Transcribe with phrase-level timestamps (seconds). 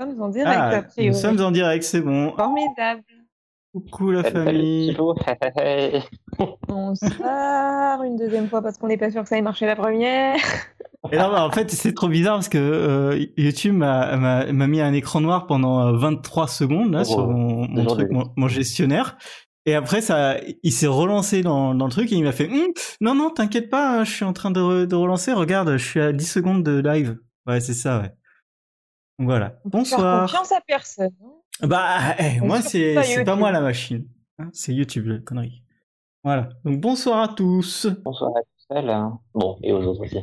[0.00, 1.08] Nous sommes en direct, Ah, a priori.
[1.10, 2.32] nous sommes en direct, c'est bon.
[2.36, 3.02] Formidable.
[3.72, 4.96] Coucou la Salut, famille.
[6.68, 10.36] Bonsoir, une deuxième fois parce qu'on n'est pas sûr que ça ait marché la première.
[11.12, 14.92] Et non, bah, en fait, c'est trop bizarre parce que euh, YouTube m'a mis un
[14.92, 18.04] écran noir pendant euh, 23 secondes là Oh, sur mon, mon désolé.
[18.04, 19.16] truc, mon, mon gestionnaire.
[19.66, 22.68] Et après, ça, il s'est relancé dans, dans le truc et il m'a fait Hum,
[23.00, 25.32] non non, t'inquiète pas, je suis en train de, re- de relancer.
[25.32, 27.18] Regarde, je suis à 10 secondes de live.
[27.46, 28.10] Ouais, c'est ça, ouais.
[29.18, 29.60] Donc voilà.
[29.64, 30.22] On peut Faire Bonsoir.
[30.22, 31.10] confiance à personne.
[31.22, 31.66] hein.
[31.66, 33.38] Bah, eh, moi, c'est pas c'est pas YouTube.
[33.38, 34.06] moi la machine.
[34.38, 35.62] Hein, c'est YouTube, la connerie.
[36.24, 36.48] Voilà.
[36.64, 37.86] Donc bonsoir à tous.
[38.04, 38.90] Bonsoir à tous seuls.
[38.90, 39.20] hein.
[39.34, 40.18] Bon, et aux autres aussi.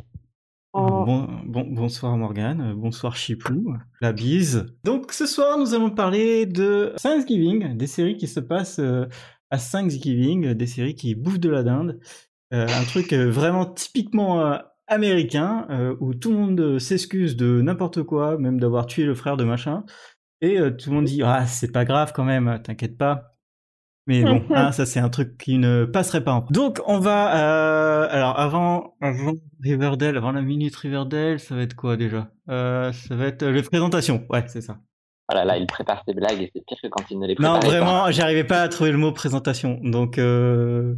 [0.74, 1.04] Oh.
[1.06, 4.74] Bon, bon, bonsoir Morgane, bonsoir Chipou, la bise.
[4.86, 9.06] Donc ce soir, nous allons parler de Thanksgiving, des séries qui se passent euh,
[9.50, 12.00] à Thanksgiving, des séries qui bouffent de la dinde.
[12.54, 14.58] Euh, un truc euh, vraiment typiquement
[14.92, 19.16] américain, euh, où tout le monde euh, s'excuse de n'importe quoi, même d'avoir tué le
[19.16, 19.84] frère de machin.
[20.42, 23.30] Et euh, tout le monde dit, ah, c'est pas grave quand même, t'inquiète pas.
[24.08, 26.34] Mais bon, hein, ça c'est un truc qui ne passerait pas.
[26.34, 27.38] en- Donc on va,
[28.04, 32.32] euh, alors avant, avant Riverdale, avant la minute Riverdale, ça va être quoi déjà?
[32.50, 34.26] Euh, Ça va être euh, les présentations.
[34.30, 34.78] Ouais, c'est ça.
[35.30, 37.58] Voilà, là, il prépare ses blagues et c'est pire que quand il ne les Non,
[37.58, 37.68] prépare pas.
[37.68, 39.80] vraiment, j'arrivais pas à trouver le mot présentation.
[39.84, 40.96] Donc, euh,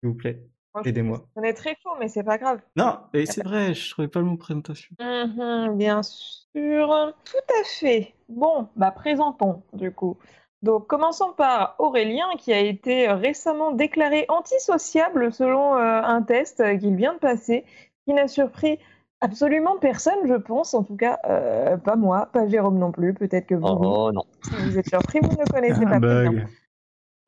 [0.00, 0.46] s'il vous plaît,
[0.84, 1.26] aidez-moi.
[1.36, 2.60] On est très faux, mais c'est pas grave.
[2.76, 4.94] Non, et c'est vrai, je trouvais pas le mot présentation.
[5.00, 7.14] Mhm, bien sûr.
[7.24, 8.14] Tout à fait.
[8.28, 10.16] Bon, bah présentons du coup.
[10.62, 16.76] Donc commençons par Aurélien qui a été récemment déclaré antisociable selon euh, un test euh,
[16.76, 17.64] qu'il vient de passer,
[18.04, 18.78] qui n'a surpris
[19.20, 20.74] absolument personne, je pense.
[20.74, 23.14] En tout cas, euh, pas moi, pas Jérôme non plus.
[23.14, 23.66] Peut-être que vous.
[23.66, 24.24] Oh non.
[24.42, 26.46] si vous êtes surpris, vous ne connaissez pas bug.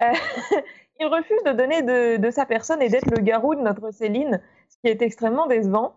[0.03, 0.07] Euh,
[1.01, 4.41] il refuse de donner de, de sa personne et d'être le garou de notre Céline,
[4.69, 5.95] ce qui est extrêmement décevant.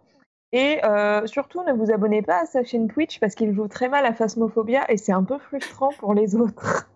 [0.53, 3.87] Et euh, surtout, ne vous abonnez pas à sa chaîne Twitch parce qu'il joue très
[3.87, 6.89] mal à Phasmophobia et c'est un peu frustrant pour les autres.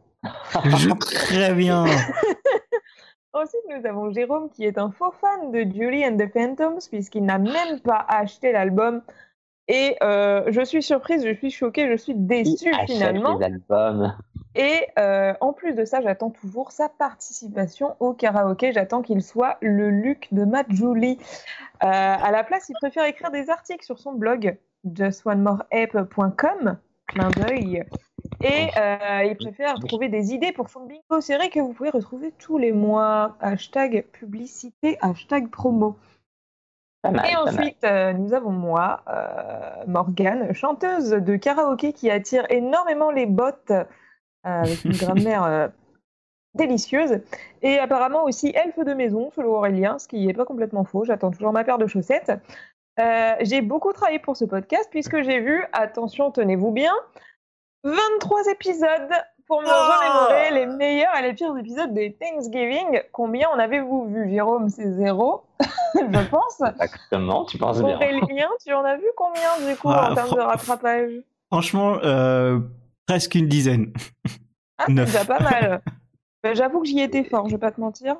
[0.66, 1.86] Je joue très bien.
[3.34, 7.26] Ensuite, nous avons Jérôme qui est un faux fan de Julie and the Phantoms puisqu'il
[7.26, 9.02] n'a même pas acheté l'album.
[9.68, 13.38] Et euh, je suis surprise, je suis choquée, je suis Il déçue achète finalement.
[13.38, 14.16] les albums?
[14.56, 18.72] Et euh, en plus de ça, j'attends toujours sa participation au karaoké.
[18.72, 21.18] J'attends qu'il soit le Luc de Matt Julie.
[21.84, 26.78] Euh, à la place, il préfère écrire des articles sur son blog justonemoreape.com.
[27.08, 27.84] Clin d'œil.
[28.44, 32.32] Et euh, il préfère trouver des idées pour son bingo serré que vous pouvez retrouver
[32.40, 33.36] tous les mois.
[33.42, 35.98] Hashtag publicité, hashtag promo.
[37.04, 43.12] Mal, Et ensuite, euh, nous avons moi, euh, Morgane, chanteuse de karaoké qui attire énormément
[43.12, 43.74] les bottes
[44.46, 45.68] avec une grammaire euh,
[46.54, 47.20] délicieuse.
[47.62, 51.04] Et apparemment aussi elfe de maison, selon Aurélien, ce qui n'est pas complètement faux.
[51.04, 52.32] J'attends toujours ma paire de chaussettes.
[52.98, 56.94] Euh, j'ai beaucoup travaillé pour ce podcast puisque j'ai vu, attention, tenez-vous bien,
[57.84, 59.12] 23 épisodes
[59.48, 63.02] pour me Oh remémorer les meilleurs et les pires épisodes des Thanksgiving.
[63.12, 64.70] Combien en avez-vous vu, Jérôme?
[64.70, 65.44] C'est zéro,
[65.96, 66.62] je pense.
[66.62, 67.96] Exactement, tu penses bien.
[67.96, 71.12] Aurélien, tu en as vu combien du coup Ah, en termes de rattrapage?
[71.52, 72.60] Franchement, euh,
[73.08, 73.94] presque une dizaine.
[74.78, 75.82] Ah, c'est déjà pas mal.
[76.44, 78.18] Ben, J'avoue que j'y étais fort, je vais pas te mentir.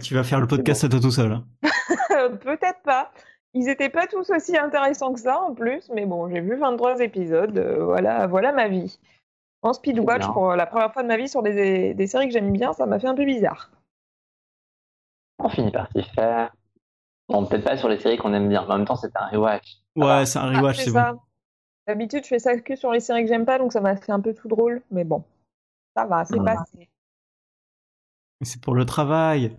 [0.00, 1.32] Tu vas faire le podcast à toi tout seul.
[1.32, 1.44] hein.
[2.40, 3.10] Peut-être pas.
[3.54, 7.00] Ils étaient pas tous aussi intéressants que ça en plus, mais bon, j'ai vu 23
[7.00, 9.00] épisodes, euh, voilà, voilà ma vie.
[9.62, 10.32] En speed watch bien.
[10.32, 12.86] pour la première fois de ma vie sur des, des séries que j'aime bien, ça
[12.86, 13.72] m'a fait un peu bizarre.
[15.40, 16.54] On finit par s'y faire.
[17.28, 18.64] Bon, peut-être pas sur les séries qu'on aime bien.
[18.68, 19.78] mais En même temps, c'était un rewatch.
[19.96, 21.18] Ouais, c'est un Ah, rewatch, c'est c'est bon.
[21.86, 24.12] D'habitude, je fais ça que sur les séries que j'aime pas, donc ça m'a fait
[24.12, 25.22] un peu tout drôle, mais bon,
[25.96, 26.88] ça va, c'est passé.
[28.42, 29.56] C'est pour le travail.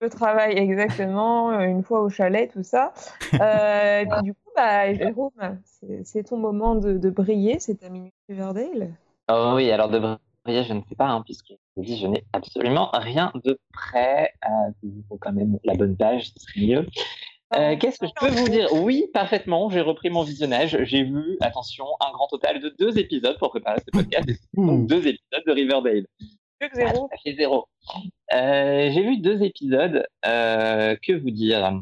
[0.00, 2.92] Le travail, exactement, euh, une fois au chalet, tout ça.
[3.34, 5.60] Euh, et puis du coup, bah, Jérôme,
[6.04, 8.94] c'est ton moment de, de briller, c'est ta minute Riverdale.
[9.30, 9.98] Oh oui, alors de
[10.44, 13.58] briller, je ne sais pas, hein, puisque je vous dis, je n'ai absolument rien de
[13.72, 14.32] prêt.
[14.44, 16.86] Euh, il faut quand même la bonne page, ce serait mieux.
[17.54, 18.72] Euh, Qu'est-ce que je peux vous dire?
[18.72, 20.76] Oui, parfaitement, j'ai repris mon visionnage.
[20.84, 24.28] J'ai vu, attention, un grand total de deux épisodes pour préparer ce podcast.
[24.54, 26.06] Donc deux épisodes de Riverdale.
[26.60, 27.08] Mieux que zéro.
[27.10, 27.66] Ça fait zéro.
[28.34, 30.06] Euh, j'ai vu deux épisodes.
[30.26, 31.80] Euh, que vous dire?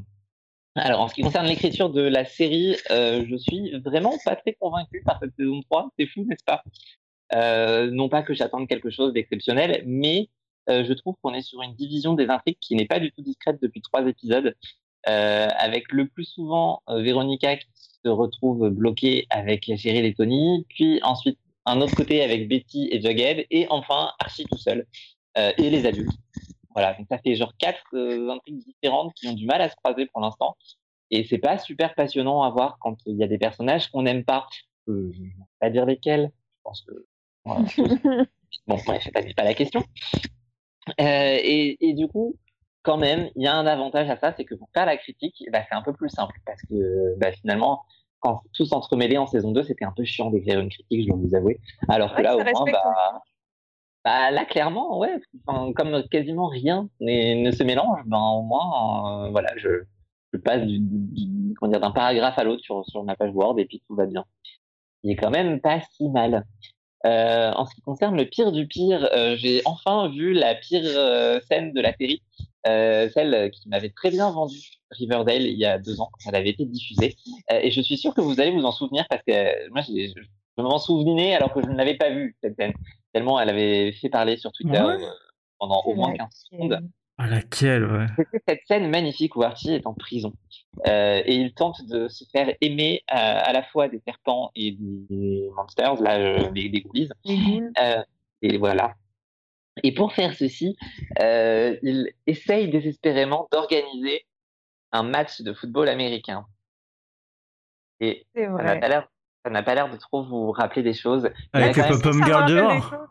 [0.77, 4.53] Alors, en ce qui concerne l'écriture de la série, euh, je suis vraiment pas très
[4.53, 5.89] convaincu par cette saison 3.
[5.99, 6.63] C'est fou, n'est-ce pas?
[7.35, 10.29] Euh, Non pas que j'attende quelque chose d'exceptionnel, mais
[10.69, 13.23] euh, je trouve qu'on est sur une division des intrigues qui n'est pas du tout
[13.23, 14.55] discrète depuis trois épisodes,
[15.07, 17.67] avec le plus souvent euh, Véronica qui
[18.05, 23.01] se retrouve bloquée avec Cheryl et Tony, puis ensuite un autre côté avec Betty et
[23.01, 24.87] Jughead, et enfin Archie tout seul,
[25.37, 26.17] euh, et les adultes.
[26.71, 29.77] Voilà, donc ça fait genre quatre euh, intrigues différentes qui ont du mal à se
[29.77, 30.57] croiser pour l'instant,
[31.11, 34.25] et c'est pas super passionnant à voir quand il y a des personnages qu'on n'aime
[34.25, 34.47] pas.
[34.89, 37.07] Euh, je ne vais pas dire lesquels, je pense que.
[38.67, 39.85] bon, bref, c'est pas, pas la question.
[41.01, 42.37] Euh, et, et, du coup,
[42.87, 45.43] quand même, il y a un avantage à ça, c'est que pour faire la critique,
[45.53, 47.83] bah, c'est un peu plus simple parce que bah, finalement,
[48.21, 51.19] quand tout s'entremêlait en saison 2, c'était un peu chiant d'écrire une critique, je dois
[51.19, 51.59] vous avouer.
[51.89, 53.23] Alors que là, au moins, bah,
[54.05, 55.21] bah, là, clairement, ouais,
[55.75, 59.83] comme quasiment rien ne se mélange, ben, au moins, euh, voilà, je,
[60.33, 60.79] je passe du,
[61.61, 64.25] d'un paragraphe à l'autre sur, sur ma page Word et puis tout va bien.
[65.03, 66.45] Il est quand même pas si mal.
[67.05, 70.85] Euh, en ce qui concerne le pire du pire, euh, j'ai enfin vu la pire
[71.49, 72.23] scène de la série,
[72.67, 74.59] celle qui m'avait très bien vendu
[74.91, 77.17] Riverdale il y a deux ans quand elle avait été diffusée.
[77.51, 80.13] et je suis sûr que vous allez vous en souvenir parce que moi je,
[80.57, 82.73] je m'en souvenais alors que je ne l'avais pas vue cette scène,
[83.13, 84.85] tellement elle avait fait parler sur Twitter
[85.59, 86.89] pendant au moins 15 secondes.
[87.19, 88.07] À laquelle, ouais.
[88.19, 90.35] C'était cette scène magnifique où Archie est en prison.
[90.87, 94.73] Euh, et il tente de se faire aimer euh, à la fois des serpents et
[94.73, 97.09] des monsters, là, euh, des, des ghoulies.
[97.27, 98.03] Euh,
[98.43, 98.95] et voilà.
[99.83, 100.77] Et pour faire ceci,
[101.21, 104.27] euh, il essaye désespérément d'organiser
[104.93, 106.47] un match de football américain.
[108.01, 109.09] Et ça n'a pas l'air
[109.45, 111.31] ça n'a pas l'air de trop vous rappeler des choses.
[111.53, 113.07] Avec le pop-up girl dehors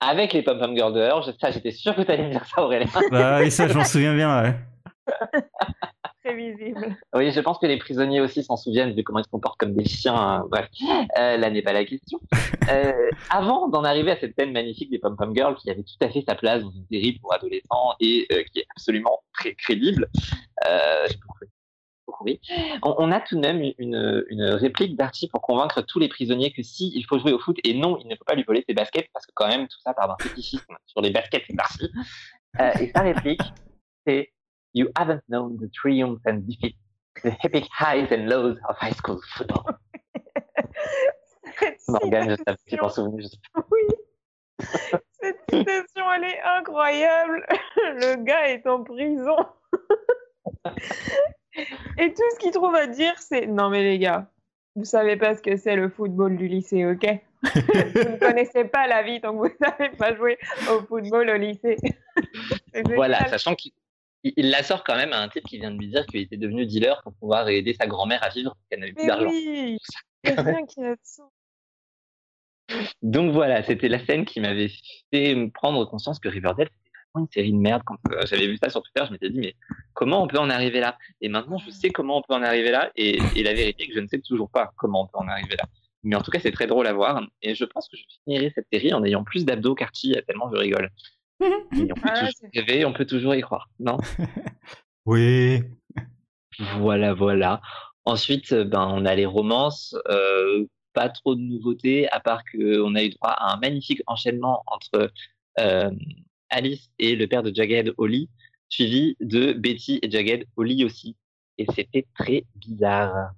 [0.00, 1.28] avec les Pom Pom Girls dehors.
[1.40, 2.86] Ça, j'étais sûr que tu allais me dire ça, Aurélien.
[3.10, 4.54] Bah oui, ça, je m'en souviens bien, ouais.
[7.14, 9.74] Oui, je pense que les prisonniers aussi s'en souviennent, vu comment ils se comportent comme
[9.74, 10.44] des chiens.
[10.50, 10.68] Bref,
[11.18, 12.20] euh, là n'est pas la question.
[12.68, 16.04] Euh, avant d'en arriver à cette scène magnifique des Pom Pom Girls, qui avait tout
[16.04, 19.54] à fait sa place dans une série pour adolescents et euh, qui est absolument très
[19.54, 20.08] crédible,
[20.66, 21.06] euh,
[22.82, 26.62] on, a tout de même une, une réplique d'Archie pour convaincre tous les prisonniers que
[26.62, 28.74] si il faut jouer au foot et non, il ne faut pas lui voler ses
[28.74, 31.90] baskets parce que quand même tout ça part d'un fétichisme sur les baskets d'Archie.
[32.60, 33.42] Euh, et sa réplique,
[34.06, 34.32] c'est
[34.76, 36.76] You haven't known the triumphs and defeats,
[37.22, 39.64] the epic highs and lows of high school football.
[41.88, 43.26] Morgane, je sais tu t'en souviens.
[43.70, 43.80] Oui.
[45.18, 47.46] Cette citation, elle est incroyable.
[48.02, 49.38] Le gars est en prison.
[51.96, 54.30] Et tout ce qu'il trouve à dire, c'est non mais les gars,
[54.74, 57.18] vous savez pas ce que c'est le football du lycée, ok?
[57.44, 60.36] Vous ne connaissez pas la vie tant que vous n'avez pas joué
[60.70, 61.78] au football au lycée.
[62.94, 63.72] voilà, sachant qu'il
[64.36, 66.66] la sort quand même à un type qui vient de lui dire qu'il était devenu
[66.66, 69.28] dealer pour pouvoir aider sa grand-mère à vivre parce qu'elle n'avait plus d'argent.
[69.28, 69.78] Oui,
[70.22, 71.22] quelqu'un qui a ça.
[73.02, 74.70] Donc voilà, c'était la scène qui m'avait
[75.12, 76.68] fait prendre conscience que Riverdale
[77.18, 77.82] une série de merde.
[77.84, 79.54] Quand euh, j'avais vu ça sur Twitter, je m'étais dit, mais
[79.94, 80.96] comment on peut en arriver là?
[81.20, 82.90] Et maintenant, je sais comment on peut en arriver là.
[82.96, 85.56] Et, la vérité est que je ne sais toujours pas comment on peut en arriver
[85.56, 85.64] là.
[86.02, 87.20] Mais en tout cas, c'est très drôle à voir.
[87.42, 90.56] Et je pense que je finirai cette série en ayant plus d'abdos qu'Archie, tellement je
[90.56, 90.90] rigole.
[91.40, 93.98] On peut ah, toujours rêver, on peut toujours y croire, non?
[95.06, 95.62] Oui.
[96.78, 97.60] Voilà, voilà.
[98.04, 99.94] Ensuite, ben, on a les romances.
[100.08, 100.66] Euh,
[100.96, 105.12] pas trop de nouveautés, à part qu'on a eu droit à un magnifique enchaînement entre
[105.60, 105.90] euh,
[106.48, 108.30] Alice et le père de Jagged Holly,
[108.70, 111.14] suivi de Betty et Jagged Holly aussi.
[111.58, 113.32] Et c'était très bizarre.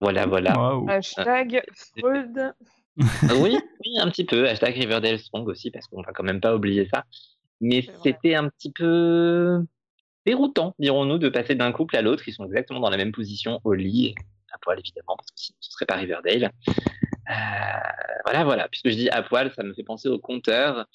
[0.00, 0.54] Voilà, voilà.
[0.88, 2.54] Hashtag Freud.
[3.40, 4.48] oui, oui, un petit peu.
[4.48, 7.04] Hashtag Riverdale Strong aussi, parce qu'on va quand même pas oublier ça.
[7.60, 9.64] Mais c'était un petit peu
[10.24, 12.28] déroutant, dirons-nous, de passer d'un couple à l'autre.
[12.28, 14.14] Ils sont exactement dans la même position au lit,
[14.52, 16.50] à poil évidemment, parce que sinon ce serait pas Riverdale.
[16.68, 17.32] Euh,
[18.24, 18.68] voilà, voilà.
[18.68, 20.86] Puisque je dis à poil, ça me fait penser au compteur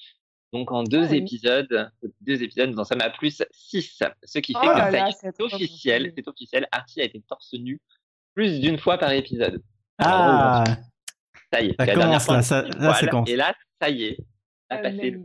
[0.52, 1.90] donc en deux ah épisodes,
[2.20, 4.02] deux épisodes, nous en sommes à plus 6.
[4.22, 7.80] Ce qui fait oh que c'est officiel, c'est officiel, Archie a été torse nu
[8.34, 9.62] plus d'une fois par épisode.
[9.98, 10.64] Ah
[11.52, 12.64] Ça y est, ça commence là, ça,
[13.26, 14.18] Et là, ça y est,
[14.68, 15.20] a ah, passé le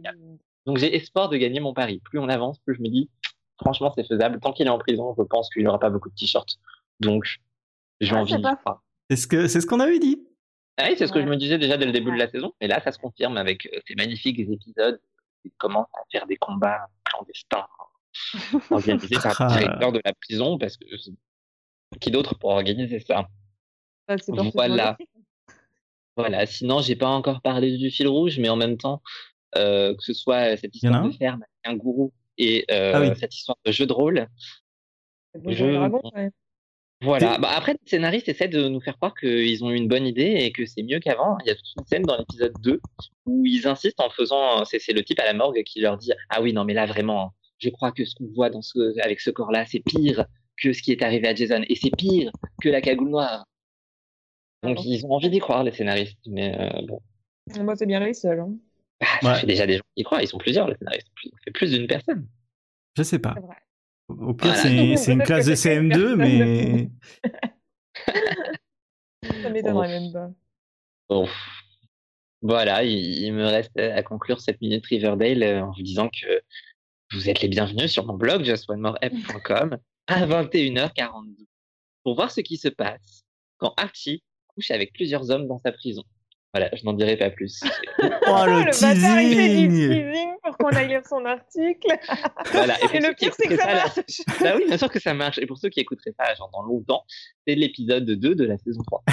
[0.68, 2.00] Donc j'ai espoir de gagner mon pari.
[2.00, 3.10] Plus on avance, plus je me dis,
[3.60, 4.40] franchement, c'est faisable.
[4.40, 6.60] Tant qu'il est en prison, je pense qu'il n'aura pas beaucoup de t-shirts.
[7.00, 7.40] Donc,
[8.00, 8.36] j'ai ah, envie.
[9.10, 10.28] C'est ce qu'on ce qu'on avait dit.
[10.80, 12.54] oui, c'est ce que je me disais déjà dès le début de la saison.
[12.62, 15.00] Et là, ça se confirme avec euh, ces magnifiques épisodes
[15.58, 17.68] commence à faire des combats clandestins
[18.70, 20.86] organisés par le directeur de la prison parce que
[22.02, 23.28] qui d'autre pour organiser ça?
[24.08, 24.16] Bah,
[24.54, 24.98] Voilà.
[26.16, 26.46] Voilà.
[26.46, 29.02] Sinon, j'ai pas encore parlé du fil rouge, mais en même temps,
[29.54, 33.72] que ce soit cette histoire de ferme, un gourou et euh, ah cette histoire de
[33.72, 34.28] jeu de rôle.
[35.46, 35.90] Je...
[37.02, 37.38] Voilà.
[37.38, 40.36] Bah, après, les scénaristes essaient de nous faire croire qu'ils ont eu une bonne idée
[40.40, 41.38] et que c'est mieux qu'avant.
[41.44, 42.82] Il y a toute une scène dans l'épisode 2
[43.28, 44.66] où ils insistent en faisant.
[44.66, 47.34] C'est le type à la morgue qui leur dit Ah oui, non, mais là, vraiment,
[47.60, 50.26] je crois que ce qu'on voit dans ce, avec ce corps-là, c'est pire
[50.60, 52.32] que ce qui est arrivé à Jason et c'est pire
[52.64, 53.46] que la cagoule noire.
[54.64, 56.18] Donc, ils ont envie d'y croire, les scénaristes.
[56.26, 57.00] Mais euh, bon.
[57.60, 58.40] Moi, c'est bien les seuls.
[58.40, 58.56] Hein.
[59.22, 60.22] Bah, fait déjà des gens qui y croient.
[60.22, 61.08] Ils sont plusieurs, les scénaristes.
[61.24, 62.28] Ça fait plus d'une personne.
[62.98, 63.36] Je sais pas.
[64.08, 64.56] Au pire,
[64.98, 66.90] c'est une classe de CM2, mais.
[69.42, 70.30] Ça m'étonnerait même pas.
[72.42, 76.42] Voilà, il, me reste à conclure cette minute Riverdale euh, en vous disant que
[77.12, 79.78] vous êtes les bienvenus sur mon blog justonemoreF.com
[80.08, 81.46] à 21h42
[82.04, 83.24] pour voir ce qui se passe
[83.58, 86.04] quand Archie couche avec plusieurs hommes dans sa prison.
[86.54, 87.62] Voilà, je n'en dirai pas plus.
[88.02, 88.06] oh,
[88.46, 91.88] le, le teasing teasing pour qu'on aille lire son article.
[92.52, 94.22] Voilà, et, le pire, c'est que ça, marche.
[94.42, 95.38] bah oui, bien sûr que ça marche.
[95.40, 97.04] Et pour ceux qui écouteraient ça, dans longtemps,
[97.46, 99.04] c'est l'épisode 2 de la saison 3.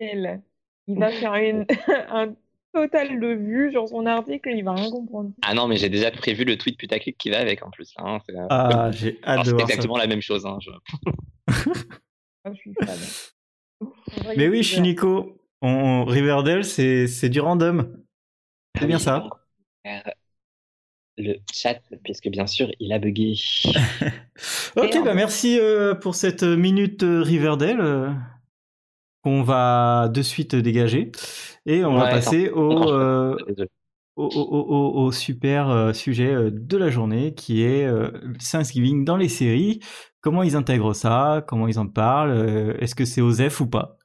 [0.00, 1.66] Il va faire une,
[2.10, 2.34] un
[2.72, 5.32] total de vues sur son article, il va rien comprendre.
[5.42, 7.92] Ah non, mais j'ai déjà prévu le tweet putaclic qui va avec en plus.
[7.98, 8.18] Hein,
[8.50, 10.46] ah, j'ai hâte de voir C'est exactement la même chose.
[10.46, 10.70] Hein, je...
[12.44, 12.98] ah, je suis fan.
[14.36, 17.96] Mais oui, Shiniko, on, Riverdale, c'est du random.
[18.78, 19.28] C'est bien ça.
[21.16, 23.34] Le chat, puisque bien sûr, il a bugué.
[24.76, 28.10] ok, bah merci euh, pour cette minute euh, Riverdale euh,
[29.24, 31.10] qu'on va de suite dégager.
[31.66, 33.34] Et on va passer au,
[34.16, 37.86] au, super sujet de la journée qui est
[38.50, 39.80] Thanksgiving dans les séries.
[40.20, 41.44] Comment ils intègrent ça?
[41.46, 42.76] Comment ils en parlent?
[42.80, 43.97] Est-ce que c'est OSEF ou pas?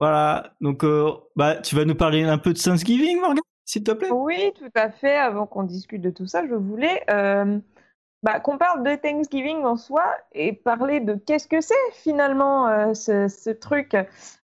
[0.00, 3.90] Voilà, donc euh, bah, tu vas nous parler un peu de Thanksgiving, Morgan, s'il te
[3.90, 4.10] plaît?
[4.12, 5.16] Oui, tout à fait.
[5.16, 7.58] Avant qu'on discute de tout ça, je voulais euh,
[8.22, 12.94] bah, qu'on parle de Thanksgiving en soi et parler de qu'est-ce que c'est finalement euh,
[12.94, 13.96] ce, truc.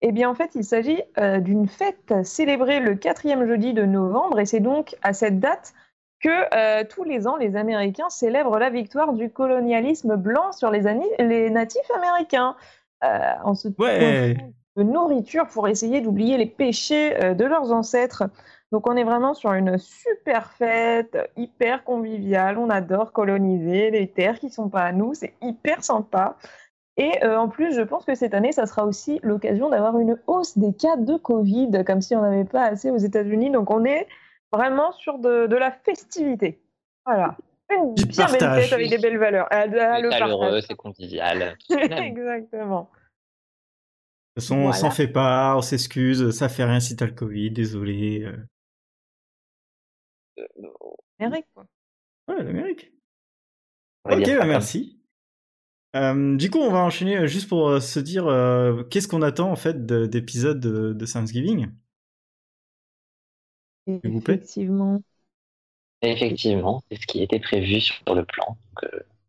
[0.01, 4.45] Eh bien, en fait, il s'agit d'une fête célébrée le quatrième jeudi de novembre et
[4.45, 5.73] c'est donc à cette date
[6.19, 10.83] que tous les ans, les Américains célèbrent la victoire du colonialisme blanc sur les,
[11.19, 12.57] les natifs américains.
[13.01, 14.35] en se ouais
[14.77, 18.23] nourriture pour essayer d'oublier les péchés euh, de leurs ancêtres.
[18.71, 22.57] Donc on est vraiment sur une super fête, hyper conviviale.
[22.57, 26.37] On adore coloniser les terres qui sont pas à nous, c'est hyper sympa.
[26.97, 30.19] Et euh, en plus, je pense que cette année, ça sera aussi l'occasion d'avoir une
[30.27, 33.49] hausse des cas de Covid, comme si on n'avait pas assez aux États-Unis.
[33.49, 34.07] Donc on est
[34.51, 36.59] vraiment sur de, la festivité.
[37.05, 37.35] Voilà.
[37.71, 39.47] Une bien belle fête avec des belles valeurs.
[39.51, 41.57] C'est c'est convivial.
[41.69, 42.89] Exactement.
[44.35, 47.11] De toute façon, on s'en fait pas, on s'excuse, ça fait rien si t'as le
[47.11, 48.23] Covid, désolé.
[48.23, 48.47] Euh.
[51.19, 51.67] L'Amérique, quoi.
[52.27, 52.91] Ouais, l'Amérique.
[54.05, 54.99] Ok, bah merci.
[55.93, 58.25] du coup, on va enchaîner euh, juste pour euh, se dire
[58.89, 61.69] qu'est-ce qu'on attend en fait d'épisodes de, de, Thanksgiving?
[63.85, 65.03] Effectivement.
[66.01, 68.57] Effectivement, c'est ce qui était prévu sur le plan.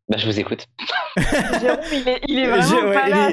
[0.09, 0.67] Bah, je vous écoute.
[1.61, 3.31] Jérôme, il est, il est vraiment pas là.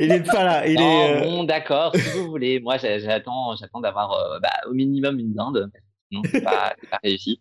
[0.00, 0.66] Il est, pas là.
[0.66, 2.60] Il est, euh, Bon, d'accord, si vous voulez.
[2.60, 5.70] Moi, j'attends, j'attends d'avoir euh, bah, au minimum une dinde.
[6.08, 7.40] Sinon, c'est pas, pas réussi.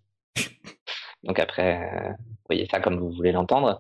[1.24, 2.14] Donc après, euh,
[2.48, 3.80] voyez ça comme vous voulez l'entendre.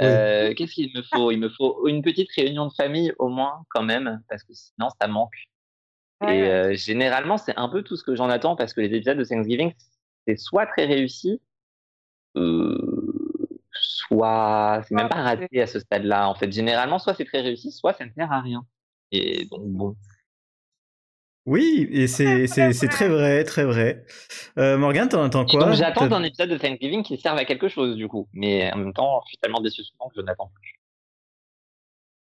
[0.00, 1.30] Euh, Qu'est-ce qu'il me faut?
[1.30, 4.88] Il me faut une petite réunion de famille au moins, quand même, parce que sinon,
[5.00, 5.34] ça manque.
[6.28, 9.18] Et euh, généralement, c'est un peu tout ce que j'en attends, parce que les épisodes
[9.18, 9.72] de Thanksgiving,
[10.26, 11.40] c'est soit très réussi,
[12.36, 13.21] euh,
[13.72, 16.28] soit c'est même pas raté à ce stade-là.
[16.28, 18.64] En fait, généralement, soit c'est très réussi, soit ça ne sert à rien.
[19.10, 19.96] Et donc bon.
[21.44, 24.04] Oui, et c'est très vrai, très vrai.
[24.58, 27.96] Euh, Morgan, t'en attends quoi J'attends un épisode de Thanksgiving qui serve à quelque chose,
[27.96, 28.28] du coup.
[28.32, 30.80] Mais en même temps, je suis tellement déçu souvent que je n'attends plus.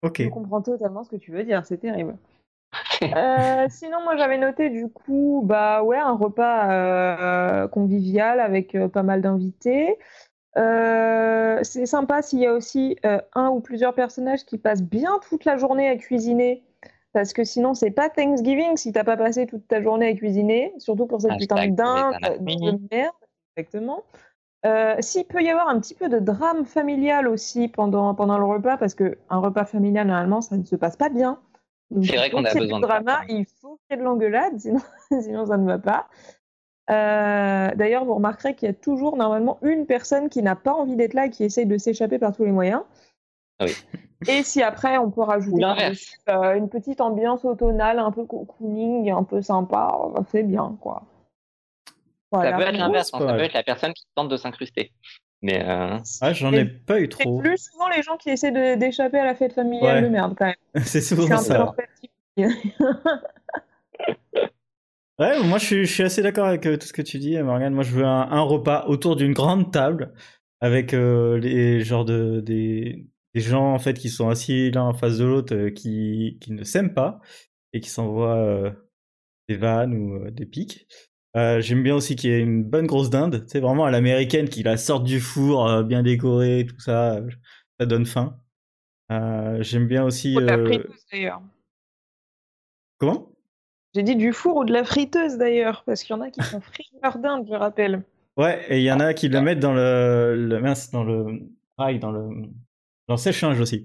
[0.03, 0.21] Ok.
[0.21, 2.15] Je comprends totalement ce que tu veux dire, c'est terrible.
[3.01, 8.87] euh, sinon, moi j'avais noté du coup, bah ouais, un repas euh, convivial avec euh,
[8.87, 9.97] pas mal d'invités.
[10.57, 15.19] Euh, c'est sympa s'il y a aussi euh, un ou plusieurs personnages qui passent bien
[15.29, 16.63] toute la journée à cuisiner.
[17.13, 20.73] Parce que sinon, c'est pas Thanksgiving si t'as pas passé toute ta journée à cuisiner,
[20.77, 23.13] surtout pour cette putain dinde de merde.
[23.55, 24.03] Exactement.
[24.65, 28.45] Euh, S'il peut y avoir un petit peu de drame familial aussi pendant, pendant le
[28.45, 31.39] repas, parce qu'un repas familial, normalement, ça ne se passe pas bien.
[32.03, 33.21] C'est vrai qu'on a besoin de drama.
[33.29, 34.81] Il faut qu'il y ait de l'engueulade, sinon,
[35.21, 36.07] sinon ça ne va pas.
[36.89, 40.95] Euh, d'ailleurs, vous remarquerez qu'il y a toujours normalement une personne qui n'a pas envie
[40.95, 42.81] d'être là et qui essaye de s'échapper par tous les moyens.
[43.59, 43.73] Ah oui.
[44.27, 45.63] Et si après on peut rajouter
[46.29, 51.03] euh, une petite ambiance automnale, un peu cocooning, un peu sympa, bah, c'est bien quoi.
[52.33, 54.91] Ça peut être l'inverse, ça peut être la personne qui tente de s'incruster.
[55.41, 55.97] Mais euh...
[56.21, 57.37] ah, j'en ai pas eu trop.
[57.37, 60.45] C'est plus souvent les gens qui essaient d'échapper à la fête familiale de merde quand
[60.45, 60.55] même.
[60.83, 61.75] c'est souvent ça.
[65.19, 67.73] Ouais, moi je suis, assez d'accord avec euh, tout ce que tu dis, Morgane.
[67.73, 70.13] Moi je veux un, repas autour d'une grande table
[70.61, 75.17] avec euh, les genres de des, gens en fait qui sont assis l'un en face
[75.17, 77.19] de l'autre euh, qui, qui ne s'aiment pas
[77.73, 78.73] et qui s'envoient
[79.49, 80.87] des vannes ou des pics.
[81.35, 84.63] J'aime bien aussi qu'il y ait une bonne grosse dinde, c'est vraiment à l'américaine qui
[84.63, 87.21] la sorte du four, bien décorée, tout ça,
[87.79, 88.39] ça donne faim.
[89.09, 90.33] J'aime bien aussi.
[90.33, 90.41] Faut
[92.99, 93.36] Comment?
[93.95, 96.41] J'ai dit du four ou de la friteuse d'ailleurs, parce qu'il y en a qui
[96.41, 98.03] font frire dinde, je rappelle.
[98.37, 101.39] Ouais, et il y en a qui le mettent dans le, le mince, dans le
[101.77, 102.27] rail, dans le,
[103.07, 103.83] dans le sèche-linge aussi.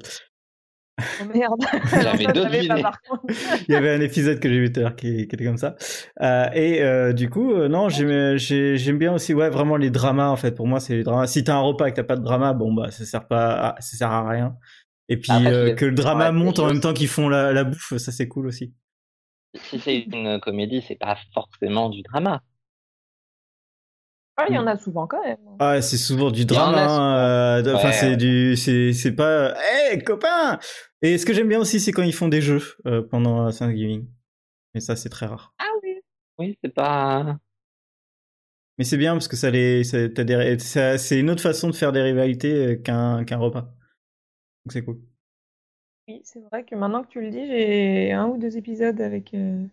[1.01, 1.59] Oh merde.
[2.83, 2.93] Pas.
[3.69, 5.57] Il y avait un épisode que j'ai vu tout à l'heure qui, qui était comme
[5.57, 5.75] ça.
[6.21, 9.91] Euh, et euh, du coup, euh, non, j'aime j'ai- j'aime bien aussi, ouais, vraiment les
[9.91, 10.53] dramas en fait.
[10.53, 11.27] Pour moi, c'est les dramas.
[11.27, 13.71] Si t'as un repas et que t'as pas de drama, bon bah ça sert pas,
[13.71, 14.55] à, ça sert à rien.
[15.09, 17.97] Et puis euh, que le drama monte en même temps qu'ils font la, la bouffe,
[17.97, 18.75] ça c'est cool aussi.
[19.55, 22.43] Si c'est une comédie, c'est pas forcément du drama.
[24.37, 25.37] Ah, il y en a souvent quand même.
[25.59, 26.87] Ah, c'est souvent du drama.
[26.89, 29.55] hein, euh, Enfin, Ouais, c'est du, c'est c'est pas,
[29.93, 30.59] hé copain.
[31.03, 34.09] Et ce que j'aime bien aussi, c'est quand ils font des jeux euh, pendant Thanksgiving.
[34.75, 35.55] Mais ça, c'est très rare.
[35.59, 35.97] Ah oui.
[36.39, 37.39] Oui, c'est pas.
[38.79, 41.69] Mais c'est bien parce que ça les, ça- t'as des, ça- c'est une autre façon
[41.69, 43.63] de faire des rivalités euh, qu'un qu'un repas.
[44.65, 45.01] Donc c'est cool.
[46.09, 49.35] Oui, c'est vrai que maintenant que tu le dis, j'ai un ou deux épisodes avec
[49.35, 49.65] euh,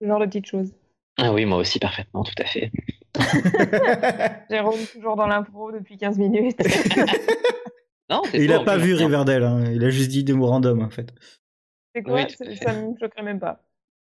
[0.00, 0.72] ce genre de petites choses.
[1.18, 2.70] Ah oui, moi aussi, parfaitement, tout à fait.
[4.50, 6.60] Jérôme, toujours dans l'impro depuis 15 minutes.
[8.10, 8.98] Non, il faux, a en pas vu non.
[9.06, 9.64] Riverdale, hein.
[9.70, 11.12] il a juste dit des mots random en fait.
[11.94, 12.22] c'est quoi?
[12.22, 12.56] Oui.
[12.56, 13.62] Ça me choquerait même pas.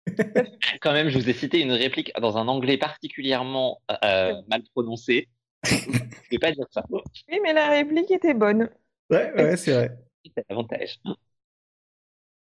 [0.80, 5.28] Quand même, je vous ai cité une réplique dans un anglais particulièrement euh, mal prononcé.
[5.64, 5.74] je
[6.30, 6.84] vais pas dire ça.
[6.90, 8.70] Oui, mais la réplique était bonne.
[9.10, 9.98] Ouais, ouais, c'est vrai.
[10.24, 11.00] C'est l'avantage.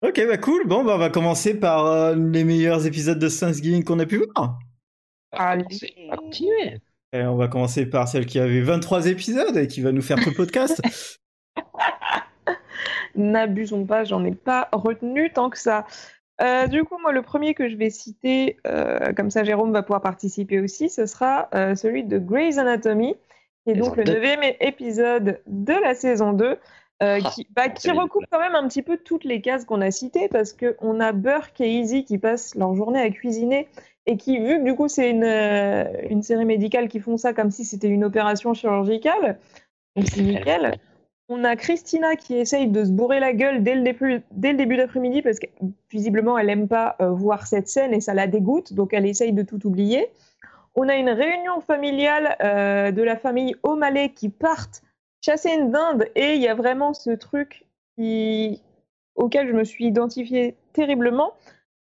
[0.02, 0.66] Ok, bah cool.
[0.66, 4.18] Bon, bah on va commencer par euh, les meilleurs épisodes de Thanksgiving qu'on a pu
[4.18, 4.58] voir.
[5.32, 5.64] Allez.
[5.98, 6.80] On va continuer.
[7.12, 10.18] Et on va commencer par celle qui avait 23 épisodes et qui va nous faire
[10.18, 10.80] tout le podcast.
[13.14, 15.86] N'abusons pas, j'en ai pas retenu tant que ça.
[16.40, 19.82] Euh, du coup, moi, le premier que je vais citer, euh, comme ça Jérôme va
[19.82, 23.14] pouvoir participer aussi, ce sera euh, celui de Grey's Anatomy,
[23.64, 26.58] qui est donc le neuvième épisode de la saison 2,
[27.02, 29.80] euh, Ah, qui, bah, qui recoupe quand même un petit peu toutes les cases qu'on
[29.80, 33.68] a citées, parce qu'on a Burke et Izzy qui passent leur journée à cuisiner,
[34.06, 37.32] et qui, vu que du coup c'est une, euh, une série médicale qui font ça
[37.32, 39.38] comme si c'était une opération chirurgicale,
[39.96, 40.78] donc c'est nickel.
[41.28, 44.58] On a Christina qui essaye de se bourrer la gueule dès le début, dès le
[44.58, 45.46] début d'après-midi parce que
[45.90, 49.32] visiblement elle aime pas euh, voir cette scène et ça la dégoûte, donc elle essaye
[49.32, 50.08] de tout oublier.
[50.74, 54.82] On a une réunion familiale de la famille O'Malley qui partent
[55.22, 57.64] chasser une dinde et il y a vraiment ce truc
[57.96, 58.60] qui...
[59.14, 61.32] auquel je me suis identifiée terriblement,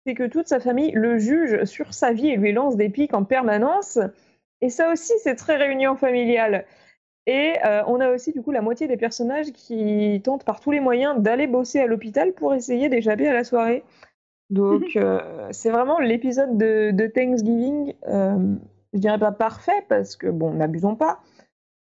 [0.04, 3.14] c'est que toute sa famille le juge sur sa vie et lui lance des pics
[3.14, 3.98] en permanence.
[4.60, 6.66] Et ça aussi, c'est très réunion familiale.
[7.26, 10.70] Et euh, on a aussi du coup la moitié des personnages qui tentent par tous
[10.70, 13.84] les moyens d'aller bosser à l'hôpital pour essayer d'échapper à la soirée.
[14.48, 18.54] Donc euh, c'est vraiment l'épisode de, de Thanksgiving, euh,
[18.94, 21.20] je dirais pas parfait parce que bon, n'abusons pas,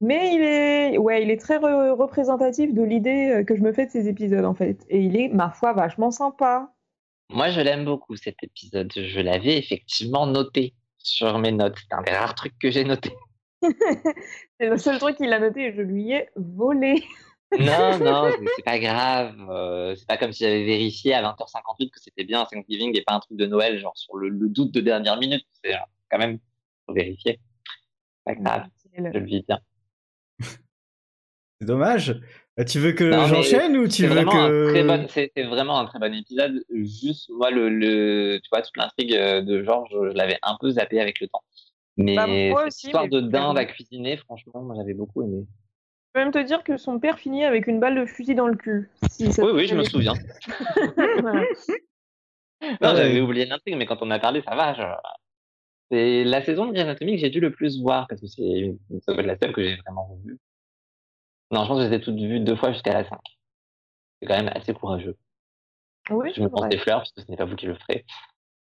[0.02, 3.72] mais il est, ouais, il est très re- représentatif de l'idée euh, que je me
[3.74, 4.84] fais de ces épisodes en fait.
[4.90, 6.74] Et il est, ma foi, vachement sympa.
[7.30, 8.92] Moi, je l'aime beaucoup cet épisode.
[8.96, 11.78] Je l'avais effectivement noté sur mes notes.
[11.78, 13.12] C'est un des rares trucs que j'ai noté.
[14.60, 17.02] C'est le seul truc qu'il a noté et je lui ai volé.
[17.58, 19.36] Non, non, c'est- pas grave.
[19.50, 23.04] euh, c'est pas comme si j'avais vérifié à 20h58 que c'était bien un Thanksgiving et
[23.04, 25.46] pas un truc de Noël, genre sur le, le doute de dernière minute.
[25.64, 25.80] C'est euh,
[26.10, 26.40] quand même
[26.88, 27.40] faut vérifier.
[28.26, 28.64] Pas grave,
[28.96, 29.60] je le vis bien.
[31.64, 32.22] C'est dommage.
[32.60, 34.84] Euh, Tu veux que Non, j'enchaîne ou tu veux que.
[34.88, 36.64] bon, c'est- c'est vraiment un très bon épisode.
[36.72, 40.70] Juste, moi, le, le, tu vois, toute l'intrigue euh, de Georges, je l'avais un peu
[40.72, 41.42] zappé avec le temps.
[41.98, 45.24] Mais Bah, moi cette aussi, histoire mais de dinde à cuisiner, franchement, moi, j'avais beaucoup
[45.24, 45.46] aimé.
[45.48, 48.48] Je peux même te dire que son père finit avec une balle de fusil dans
[48.48, 48.90] le cul.
[49.10, 50.14] si ça Oui, oui, je me souviens.
[51.22, 51.42] Voilà.
[52.82, 52.96] Non, ouais.
[52.98, 54.74] j'avais oublié l'intrigue, mais quand on a parlé, ça va.
[54.74, 55.10] je-
[55.92, 58.42] C'est la saison de Grey's Anatomy que j'ai dû le plus voir, parce que c'est
[58.42, 58.78] une...
[59.08, 60.38] la seule que j'ai vraiment vue.
[61.52, 63.20] Non, je pense que je les ai toutes vues deux fois jusqu'à la 5.
[64.22, 65.18] C'est quand même assez courageux.
[66.10, 68.06] Oui, Je me pense des fleurs, parce que ce n'est pas vous qui le ferez.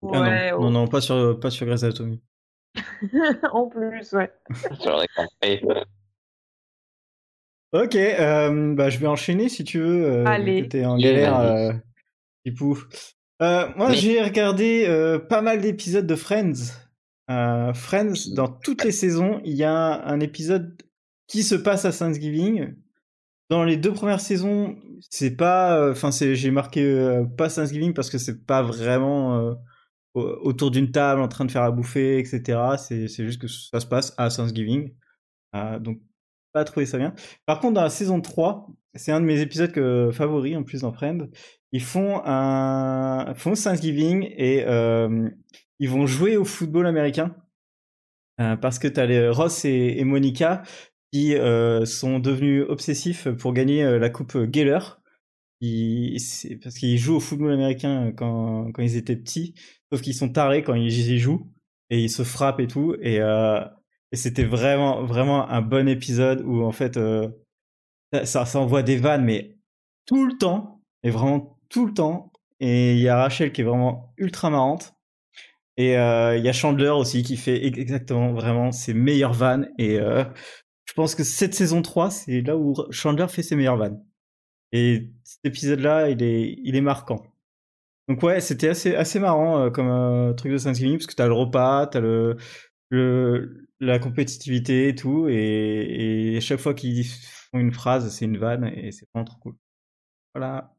[0.03, 2.23] Ah Ouais, non, non, non, pas sur, pas sur Grey's Anatomy.
[3.53, 4.31] en plus, ouais.
[4.51, 5.61] Je l'aurais compris.
[7.73, 10.05] Ok, euh, bah, je vais enchaîner si tu veux.
[10.05, 10.69] Euh, Allez.
[10.69, 11.73] t'es en galère, euh,
[12.45, 12.79] Pipou.
[13.43, 16.73] Euh, moi, Mais- j'ai regardé euh, pas mal d'épisodes de Friends.
[17.31, 20.81] Euh, Friends, dans toutes les saisons, il y a un épisode
[21.27, 22.75] qui se passe à Thanksgiving.
[23.51, 24.77] Dans les deux premières saisons,
[25.11, 29.39] c'est pas, euh, enfin, c'est, j'ai marqué euh, pas Thanksgiving parce que c'est pas vraiment
[29.39, 29.55] euh,
[30.15, 32.77] au- autour d'une table en train de faire à bouffer, etc.
[32.79, 34.95] C'est, juste que ça se passe à Thanksgiving.
[35.55, 36.01] Euh, donc,
[36.53, 37.15] pas trouvé ça bien.
[37.47, 39.73] Par contre, dans la saison 3, c'est un de mes épisodes
[40.13, 41.29] favoris en plus dans Friends.
[41.73, 45.29] Ils font un font Thanksgiving et euh,
[45.79, 47.37] ils vont jouer au football américain
[48.41, 50.63] Euh, parce que t'as les Ross et Monica
[51.35, 54.79] euh, sont devenus obsessifs pour gagner euh, la coupe Geller.
[55.61, 56.19] ils,
[56.63, 59.55] parce qu'ils jouent au football américain quand, quand ils étaient petits,
[59.91, 61.51] sauf qu'ils sont tarés quand ils y jouent
[61.91, 62.95] et ils se frappent et tout.
[63.01, 63.61] Et, euh,
[64.13, 67.29] c'était vraiment, vraiment un bon épisode où en fait, euh,
[68.25, 69.57] ça, envoie des vannes, mais
[70.07, 72.33] tout le temps, et vraiment tout le temps.
[72.61, 74.95] Et il y a Rachel qui est vraiment ultra marrante.
[75.77, 79.69] Et euh, il y a Chandler aussi qui fait exactement vraiment ses meilleures vannes.
[79.79, 80.25] Et euh,
[80.97, 84.05] pense que cette saison 3, c'est là où Chandler fait ses meilleures vannes.
[84.73, 87.23] Et cet épisode-là, il est, il est marquant.
[88.09, 91.27] Donc ouais, c'était assez, assez marrant euh, comme euh, truc de Thanksgiving parce que t'as
[91.27, 92.37] le repas, t'as le,
[92.91, 98.39] le, la compétitivité et tout, et, et chaque fois qu'ils font une phrase, c'est une
[98.39, 99.57] vanne et c'est vraiment trop cool.
[100.35, 100.75] Voilà.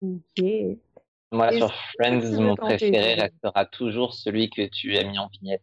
[0.00, 0.44] Ok.
[1.32, 5.62] Moi, Et sur Friends, mon préféré restera toujours celui que tu as mis en vignette.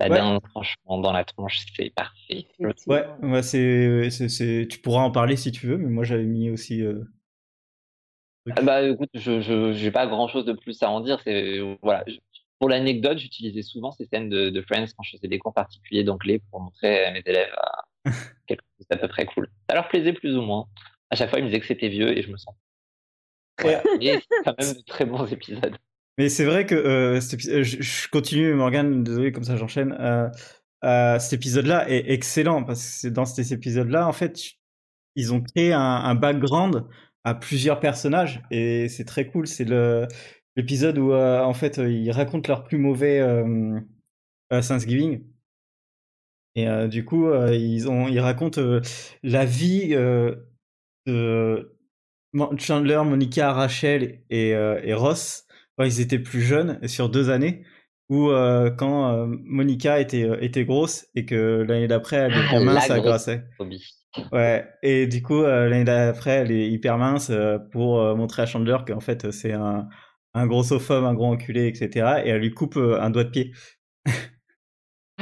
[0.00, 0.16] La Ouais.
[0.16, 2.46] dinde, franchement, dans la tronche, c'est parfait.
[2.86, 6.82] Ouais, ouais c'est, tu pourras en parler si tu veux, mais moi j'avais mis aussi.
[6.82, 7.04] euh.
[8.56, 11.20] Ah Bah écoute, je je j'ai pas grand chose de plus à en dire.
[11.22, 12.02] C'est voilà.
[12.06, 12.16] je-
[12.58, 16.04] Pour l'anecdote, j'utilisais souvent ces scènes de, de Friends quand je faisais des cours particuliers
[16.04, 17.54] d'anglais pour montrer à mes élèves
[18.06, 18.10] euh,
[18.46, 19.48] quelque chose d'à peu près cool.
[19.68, 20.66] Ça leur plaisait plus ou moins.
[21.10, 22.54] À chaque fois, ils me disaient que c'était vieux et je me sens.
[23.60, 23.82] Voilà.
[23.98, 25.76] Mais c'est quand même de très bons épisodes.
[26.18, 29.96] Mais c'est vrai que euh, euh, je, continue, Morgan, désolé, comme ça j'enchaîne.
[30.00, 30.28] Euh,
[30.84, 34.38] euh, cet épisode-là est excellent parce que dans cet épisode-là, en fait,
[35.16, 36.84] ils ont créé un, un background
[37.24, 39.46] à plusieurs personnages et c'est très cool.
[39.46, 39.66] C'est
[40.56, 43.78] l'épisode où euh, en fait ils racontent leur plus mauvais euh,
[44.52, 45.24] euh, Thanksgiving.
[46.56, 48.80] Et euh, du coup, euh, ils ont ils racontent euh,
[49.22, 50.34] la vie euh,
[51.06, 51.76] de
[52.58, 55.46] Chandler, Monica, Rachel et, euh, et Ross
[55.80, 57.62] quand ils étaient plus jeunes, et sur deux années,
[58.10, 62.52] où euh, quand euh, Monica était, euh, était grosse et que l'année d'après elle était
[62.52, 63.00] La mince à...
[63.56, 63.82] phobie.
[64.30, 68.42] Ouais, et du coup euh, l'année d'après elle est hyper mince euh, pour euh, montrer
[68.42, 69.88] à Chandler qu'en fait c'est un,
[70.34, 72.24] un grossophobe, un gros enculé, etc.
[72.26, 73.52] Et elle lui coupe un doigt de pied.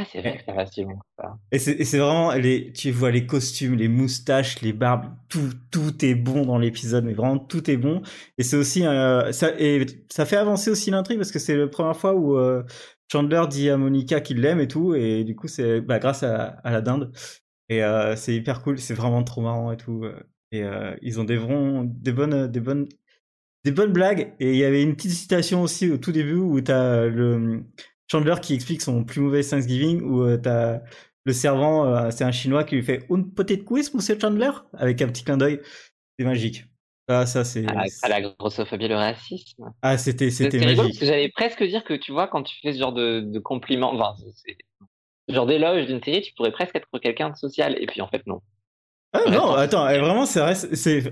[0.00, 1.36] Ah, c'est vrai que c'est facilement ça.
[1.50, 5.50] Et c'est et c'est vraiment, les, tu vois les costumes, les moustaches, les barbes, tout,
[5.72, 8.02] tout est bon dans l'épisode, mais vraiment tout est bon.
[8.38, 11.66] Et c'est aussi, euh, ça, et ça fait avancer aussi l'intrigue parce que c'est la
[11.66, 12.62] première fois où euh,
[13.10, 16.44] Chandler dit à Monica qu'il l'aime et tout, et du coup c'est bah, grâce à,
[16.62, 17.10] à la dinde.
[17.68, 20.04] Et euh, c'est hyper cool, c'est vraiment trop marrant et tout.
[20.52, 20.62] Et
[21.02, 22.88] ils ont des, vrais- des bonnes, des bonnes,
[23.64, 24.32] des bonnes blagues.
[24.38, 27.64] Et il y avait une petite citation aussi au tout début où t'as le
[28.10, 30.80] Chandler qui explique son plus mauvais Thanksgiving, où euh, t'as
[31.24, 35.02] le servant, euh, c'est un chinois qui lui fait une petite quiz, monsieur Chandler, avec
[35.02, 35.60] un petit clin d'œil.
[36.18, 36.64] C'est magique.
[37.10, 37.66] Ah, ça, c'est.
[37.66, 39.72] À la, à la grossophobie, le racisme.
[39.82, 41.00] Ah, c'était, c'était rigolo parce magique.
[41.00, 43.94] que j'allais presque dire que tu vois, quand tu fais ce genre de, de compliments,
[43.94, 44.14] enfin,
[45.28, 47.76] ce genre d'éloge d'une série, tu pourrais presque être quelqu'un de social.
[47.80, 48.40] Et puis en fait, non.
[49.12, 51.02] Ah, non, attends, vraiment, c'est.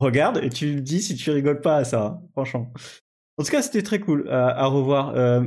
[0.00, 2.72] Regarde et tu me dis si tu rigoles pas à ça, hein, franchement.
[3.38, 5.10] En tout cas, c'était très cool à, à revoir.
[5.10, 5.42] Euh,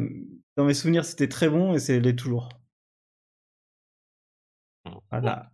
[0.58, 2.50] dans mes souvenirs, c'était très bon et c'est l'est toujours.
[5.12, 5.52] Voilà.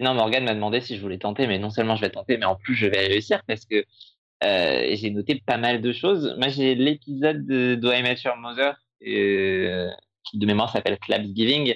[0.00, 2.44] Non, Morgane m'a demandé si je voulais tenter, mais non seulement je vais tenter, mais
[2.44, 3.84] en plus je vais réussir parce que
[4.44, 6.34] euh, j'ai noté pas mal de choses.
[6.38, 9.90] Moi, j'ai l'épisode de Do I Met Your Mother, euh,
[10.24, 11.74] qui de mémoire s'appelle Clapsgiving,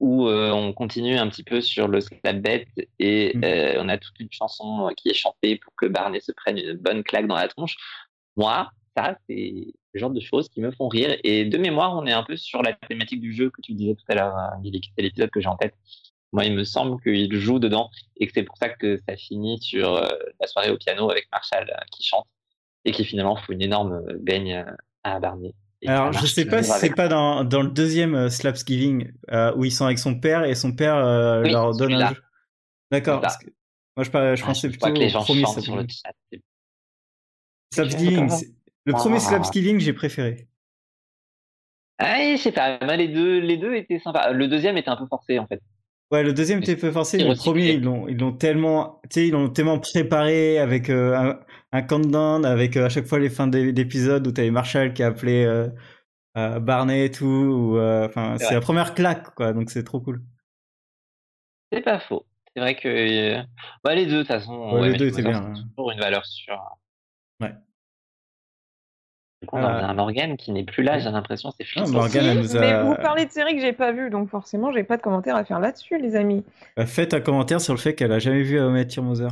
[0.00, 2.66] où euh, on continue un petit peu sur le slap bet
[2.98, 3.44] et Mm.
[3.44, 6.74] euh, on a toute une chanson qui est chantée pour que Barney se prenne une
[6.76, 7.76] bonne claque dans la tronche.
[8.36, 11.16] Moi, ça, c'est le genre de choses qui me font rire.
[11.24, 13.94] Et de mémoire, on est un peu sur la thématique du jeu que tu disais
[13.94, 15.74] tout à l'heure, qui c'est l'épisode que j'ai en tête.
[16.32, 19.58] Moi, il me semble qu'il joue dedans et que c'est pour ça que ça finit
[19.60, 20.06] sur euh,
[20.40, 22.26] la soirée au piano avec Marshall euh, qui chante
[22.84, 25.54] et qui finalement fout une énorme euh, baigne euh, à Barney.
[25.80, 29.54] Et Alors, je sais pas si c'est pas dans, dans le deuxième euh, Slapsgiving euh,
[29.56, 32.22] où ils sont avec son père et son père euh, Oui, leur donne un jeu.
[32.90, 33.22] D'accord.
[33.22, 33.46] Que
[33.96, 36.12] Moi, je, je Ah, pensais je plutôt que les gens chantent sur le chat.
[37.72, 38.28] Slapsgiving,
[38.86, 39.20] le premier Ah.
[39.20, 40.48] Slapsgiving, j'ai préféré.
[41.98, 42.78] Ah, je sais pas.
[42.82, 44.30] Moi, les deux, les deux étaient sympas.
[44.32, 45.60] Le deuxième était un peu forcé en fait.
[46.12, 49.26] Ouais, le deuxième était peu forcé, le premier, ils l'ont, ils l'ont tellement, tu sais,
[49.26, 51.40] ils l'ont tellement préparé avec euh, un,
[51.72, 55.02] un countdown, avec euh, à chaque fois les fins d'é- d'épisodes où t'avais Marshall qui
[55.02, 55.66] appelait euh,
[56.36, 60.00] euh, Barney et tout, ou, euh, enfin, C'est la première claque, quoi, donc c'est trop
[60.00, 60.22] cool.
[61.72, 62.24] C'est pas faux.
[62.54, 63.42] C'est vrai que euh,
[63.82, 65.54] bah, les deux, de toute façon, Ouais, les mais deux étaient bien, hein.
[65.76, 66.62] toujours une valeur sûre.
[67.40, 67.52] Ouais.
[69.52, 71.98] On Euh, a un Morgane qui n'est plus là, j'ai l'impression, c'est Non, flippant.
[72.00, 74.72] Morgane, elle nous a- Mais vous parlez de séries que j'ai pas vues, donc forcément,
[74.72, 76.44] j'ai pas de commentaires à faire là-dessus, les amis.
[76.78, 78.70] Euh, Faites un commentaire sur le fait qu'elle a jamais vu Your
[79.02, 79.28] Mother.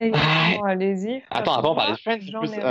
[0.00, 1.22] Évidemment, allez-y.
[1.30, 2.62] Attends, avant, on parlait de Friends, J'en plus, ai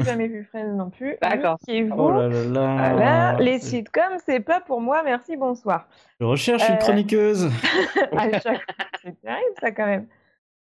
[0.00, 0.04] euh.
[0.04, 1.16] jamais vu Friends non plus.
[1.22, 1.56] D'accord.
[1.68, 1.94] Niquez-vous.
[1.96, 2.92] Oh là là là.
[2.94, 5.86] Voilà, les sitcoms, c'est pas pour moi, merci, bonsoir.
[6.18, 7.48] Je recherche une Euh, chroniqueuse.
[8.12, 8.52] Chaque fois,
[9.02, 10.06] c'est terrible ça quand même.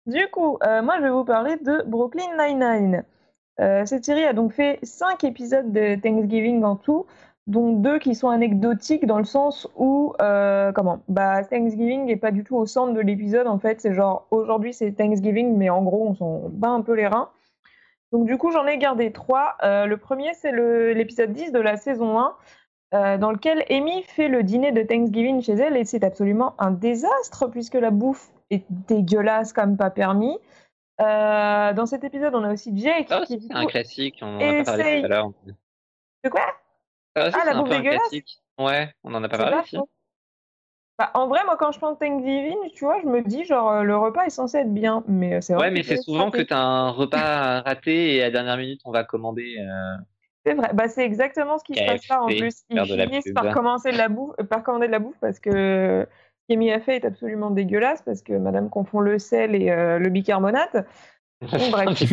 [0.06, 3.04] Du coup, euh, moi, je vais vous parler de Brooklyn Nine-Nine.
[3.60, 7.06] Euh, cette série a donc fait 5 épisodes de Thanksgiving en tout,
[7.46, 11.00] dont deux qui sont anecdotiques dans le sens où, euh, comment?
[11.08, 13.80] Bah, Thanksgiving n'est pas du tout au centre de l'épisode, en fait.
[13.80, 17.30] C'est genre, aujourd'hui, c'est Thanksgiving, mais en gros, on s'en bat un peu les reins.
[18.12, 19.56] Donc, du coup, j'en ai gardé trois.
[19.62, 20.52] le premier, c'est
[20.94, 22.34] l'épisode 10 de la saison 1.
[22.94, 26.70] Euh, dans lequel Amy fait le dîner de Thanksgiving chez elle et c'est absolument un
[26.70, 30.38] désastre puisque la bouffe est dégueulasse comme pas permis.
[31.00, 34.52] Euh, dans cet épisode, on a aussi Jake ah, qui un classique, on en a
[34.58, 35.30] pas parlé tout à l'heure.
[36.22, 36.42] De quoi?
[37.16, 38.12] Ah, la bouffe dégueulasse?
[38.58, 39.78] Ouais, on en a pas parlé aussi.
[40.96, 43.82] Bah, en vrai, moi, quand je pense Thanksgiving, tu vois, je me dis, genre, euh,
[43.82, 46.60] le repas est censé être bien, mais c'est Ouais, mais c'est souvent que tu as
[46.60, 49.56] un repas raté et à la dernière minute, on va commander.
[50.46, 52.64] C'est vrai, bah, c'est exactement ce qui se passe là en plus.
[52.68, 56.06] Ils finissent par, commencer de la bouffe, euh, par commander de la bouffe parce que
[56.44, 59.98] ce qu'Amy a fait est absolument dégueulasse parce que madame confond le sel et euh,
[59.98, 60.86] le bicarbonate.
[61.40, 62.12] bref.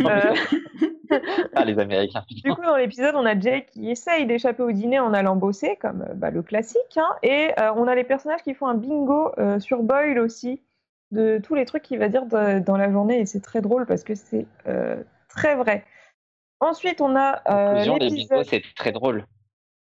[1.12, 1.18] Euh,
[1.54, 2.24] ah, les Américains.
[2.42, 5.76] Du coup, dans l'épisode, on a Jake qui essaye d'échapper au dîner en allant bosser,
[5.76, 6.96] comme bah, le classique.
[6.96, 10.62] Hein, et on a les personnages qui font un bingo sur Boyle aussi,
[11.10, 13.20] de tous les trucs qu'il va dire dans la journée.
[13.20, 14.46] Et c'est très drôle parce que c'est
[15.28, 15.84] très vrai.
[16.62, 18.44] Ensuite, on a euh, l'épisode...
[18.44, 19.26] c'est très drôle.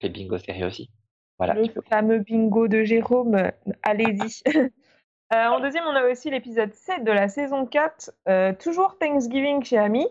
[0.01, 0.89] Les bingo série aussi.
[1.37, 1.53] Voilà.
[1.53, 3.51] Le fameux bingo de Jérôme.
[3.83, 4.43] Allez-y.
[5.33, 9.61] Euh, en deuxième, on a aussi l'épisode 7 de la saison 4, euh, toujours Thanksgiving
[9.61, 10.07] chez Amy.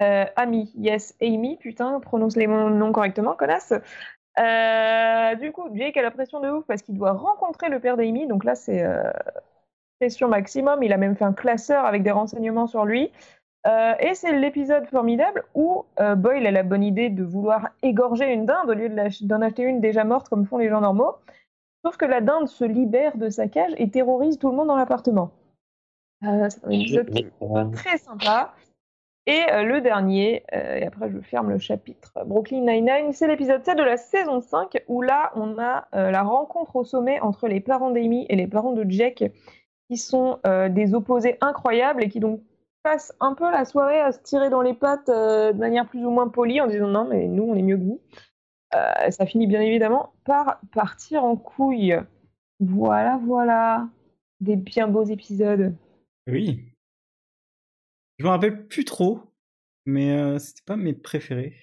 [0.00, 3.72] Euh, Amy, yes, Amy, putain, prononce les noms correctement, connasse.
[5.40, 8.28] du coup, Jake a la pression de ouf parce qu'il doit rencontrer le père d'Amy,
[8.28, 8.84] donc là c'est
[9.98, 10.84] pression maximum.
[10.84, 13.10] Il a même fait un classeur avec des renseignements sur lui.
[13.66, 18.30] Euh, et c'est l'épisode formidable où euh, Boyle a la bonne idée de vouloir égorger
[18.30, 18.90] une dinde au lieu
[19.22, 21.14] d'en acheter une déjà morte comme font les gens normaux.
[21.82, 24.76] Sauf que la dinde se libère de sa cage et terrorise tout le monde dans
[24.76, 25.30] l'appartement.
[26.24, 27.10] Euh, c'est un épisode
[27.72, 28.54] très sympa.
[29.26, 33.82] Et le dernier, et après je ferme le chapitre, Brooklyn Nine-Nine, c'est l'épisode 7 de
[33.82, 38.26] la saison 5 où là on a la rencontre au sommet entre les parents d'Amy
[38.28, 39.24] et les parents de Jack
[39.88, 42.42] qui sont des opposés incroyables et qui donc
[42.84, 46.04] passe un peu la soirée à se tirer dans les pattes euh, de manière plus
[46.04, 48.00] ou moins polie en disant non, mais nous, on est mieux que vous.
[48.74, 51.96] Euh, ça finit bien évidemment par partir en couille.
[52.60, 53.88] Voilà, voilà.
[54.40, 55.74] Des bien beaux épisodes.
[56.28, 56.62] Oui.
[58.18, 59.20] Je me rappelle plus trop,
[59.86, 61.54] mais euh, c'était pas mes préférés.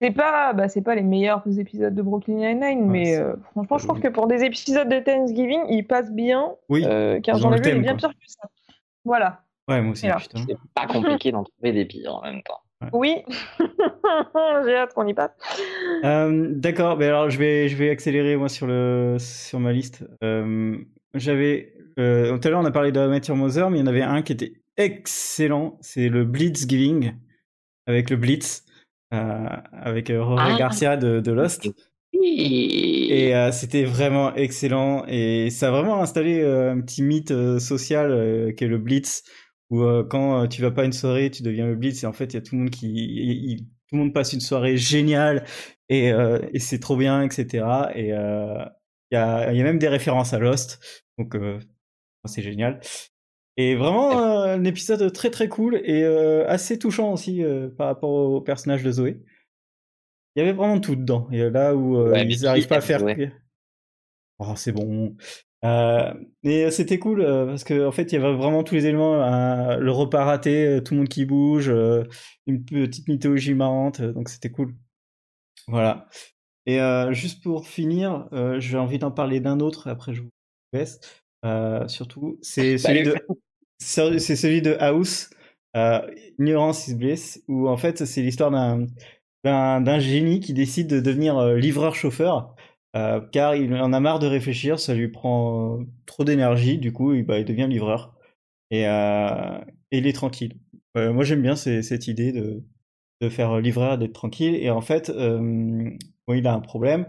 [0.00, 3.18] C'est pas, bah, c'est pas les meilleurs épisodes de Brooklyn Nine-Nine, mais
[3.50, 6.56] franchement, je trouve que pour des épisodes de Thanksgiving, ils passent bien.
[6.70, 6.84] Oui.
[7.22, 8.48] car j'en ai vu, bien pire que ça.
[9.04, 9.44] Voilà.
[9.70, 10.44] Ouais, moi aussi, putain.
[10.46, 12.60] C'est pas compliqué d'en trouver des pires en même temps.
[12.92, 13.16] Oui,
[13.58, 15.32] j'ai hâte qu'on y passe.
[16.02, 20.04] Euh, D'accord, mais alors je vais, je vais accélérer moi sur, le, sur ma liste.
[20.24, 20.78] Euh,
[21.14, 21.74] J'avais.
[21.98, 24.02] Euh, tout à l'heure, on a parlé de Matthew Mother, mais il y en avait
[24.02, 25.76] un qui était excellent.
[25.80, 27.12] C'est le Blitzgiving,
[27.86, 28.64] avec le Blitz,
[29.12, 30.56] euh, avec Rory ah.
[30.56, 31.68] Garcia de, de Lost.
[32.12, 35.04] Et euh, c'était vraiment excellent.
[35.06, 39.24] Et ça a vraiment installé un petit mythe social qui est le Blitz
[39.70, 42.06] où euh, quand euh, tu vas pas à une soirée, tu deviens le blitz et
[42.06, 44.76] en fait il y a tout le monde qui tout le monde passe une soirée
[44.76, 45.44] géniale
[45.88, 47.64] et, euh, et c'est trop bien, etc.
[47.94, 48.08] Et il
[49.12, 50.80] y, a, y a même des références à Lost,
[51.18, 51.36] donc
[52.26, 52.80] c'est génial.
[53.56, 56.04] Et vraiment un épisode très très cool et
[56.46, 57.42] assez touchant aussi
[57.76, 59.22] par rapport au personnage de Zoé.
[60.36, 61.28] Il y avait vraiment tout dedans.
[61.32, 63.02] Et là où ils n'arrivent pas à faire.
[64.38, 65.16] Oh, c'est bon.
[65.64, 68.86] Euh, et c'était cool euh, parce qu'en en fait il y avait vraiment tous les
[68.86, 69.16] éléments
[69.76, 71.70] le repas raté euh, tout le monde qui bouge
[72.46, 74.74] une petite mythologie marrante donc c'était cool.
[75.68, 76.08] Voilà.
[76.66, 76.78] Et
[77.10, 80.30] juste pour finir j'ai envie d'en parler d'un autre après je vous
[80.72, 81.00] laisse
[81.88, 82.38] surtout.
[82.42, 83.16] C'est bah, celui de
[83.78, 85.30] c'est celui de House
[86.38, 88.86] Ignorance is Bliss où en fait c'est l'histoire d'un
[89.44, 92.54] d'un génie qui décide de devenir livreur chauffeur
[92.96, 97.14] euh, car il en a marre de réfléchir, ça lui prend trop d'énergie, du coup
[97.14, 98.14] il, bah, il devient livreur.
[98.70, 99.58] Et, euh,
[99.90, 100.56] et il est tranquille.
[100.96, 102.64] Euh, moi j'aime bien cette idée de,
[103.20, 104.56] de faire livreur, d'être tranquille.
[104.56, 107.06] Et en fait bon, il a un problème.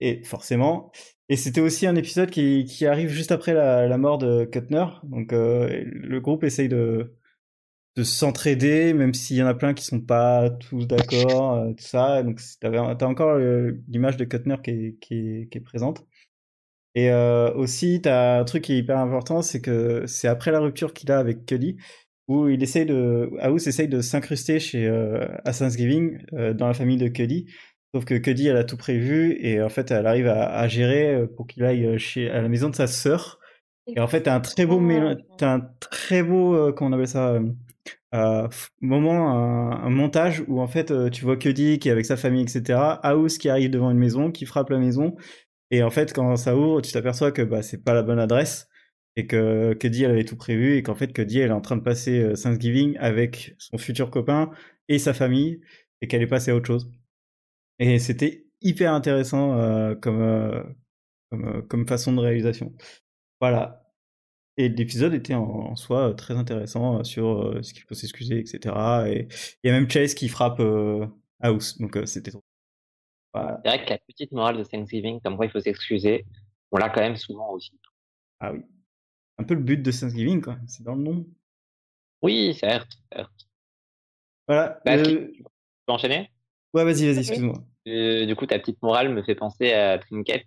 [0.00, 0.92] Et forcément.
[1.28, 4.86] Et c'était aussi un épisode qui, qui arrive juste après la, la mort de Kuttner
[5.04, 7.16] donc le groupe essaye de
[7.96, 11.84] de s'entraider, même s'il y en a plein qui sont pas tous d'accord, euh, tout
[11.84, 12.22] ça.
[12.22, 16.04] Donc, t'as encore euh, l'image de Kuttner qui est, qui qui est présente.
[16.94, 20.60] Et euh, aussi, t'as un truc qui est hyper important, c'est que c'est après la
[20.60, 21.76] rupture qu'il a avec Cuddy,
[22.28, 26.18] où il essaye de, House essaye de s'incruster chez euh, à Thanksgiving
[26.54, 27.46] dans la famille de Cuddy.
[27.94, 31.26] Sauf que Cuddy, elle a tout prévu et en fait, elle arrive à, à gérer
[31.36, 33.40] pour qu'il aille chez à la maison de sa sœur
[33.86, 34.80] Et en fait, t'as un très beau,
[35.38, 37.38] t'as un très beau, comment on appelle ça,
[38.14, 38.48] euh,
[38.80, 39.32] moment,
[39.82, 42.78] un, montage où en fait tu vois Cuddy qui est avec sa famille, etc.
[43.02, 45.16] House qui arrive devant une maison, qui frappe la maison,
[45.70, 48.68] et en fait quand ça ouvre, tu t'aperçois que bah, c'est pas la bonne adresse
[49.16, 51.76] et que Cuddy elle avait tout prévu et qu'en fait Cuddy elle est en train
[51.76, 54.50] de passer Thanksgiving avec son futur copain
[54.88, 55.60] et sa famille
[56.00, 56.90] et qu'elle est passée à autre chose.
[57.78, 60.62] Et c'était hyper intéressant euh, comme, euh,
[61.30, 62.74] comme, euh, comme, façon de réalisation.
[63.40, 63.85] Voilà.
[64.58, 68.74] Et l'épisode était en, soi très intéressant sur ce qu'il faut s'excuser, etc.
[69.06, 69.28] Et
[69.62, 70.62] il y a même Chase qui frappe
[71.40, 72.42] House, donc c'était trop.
[73.34, 73.60] Voilà.
[73.62, 76.24] C'est vrai que la petite morale de Thanksgiving, comme quoi il faut s'excuser,
[76.72, 77.78] on l'a quand même souvent aussi.
[78.40, 78.60] Ah oui.
[79.38, 80.56] Un peu le but de Thanksgiving, quoi.
[80.66, 81.26] C'est dans le nom.
[82.22, 83.48] Oui, certes, certes.
[84.48, 84.80] Voilà.
[84.84, 85.42] Bah, tu
[85.86, 86.30] peux enchaîner?
[86.72, 87.62] Ouais, vas-y, vas-y, excuse-moi.
[87.88, 90.44] Euh, du coup, ta petite morale me fait penser à Trinket.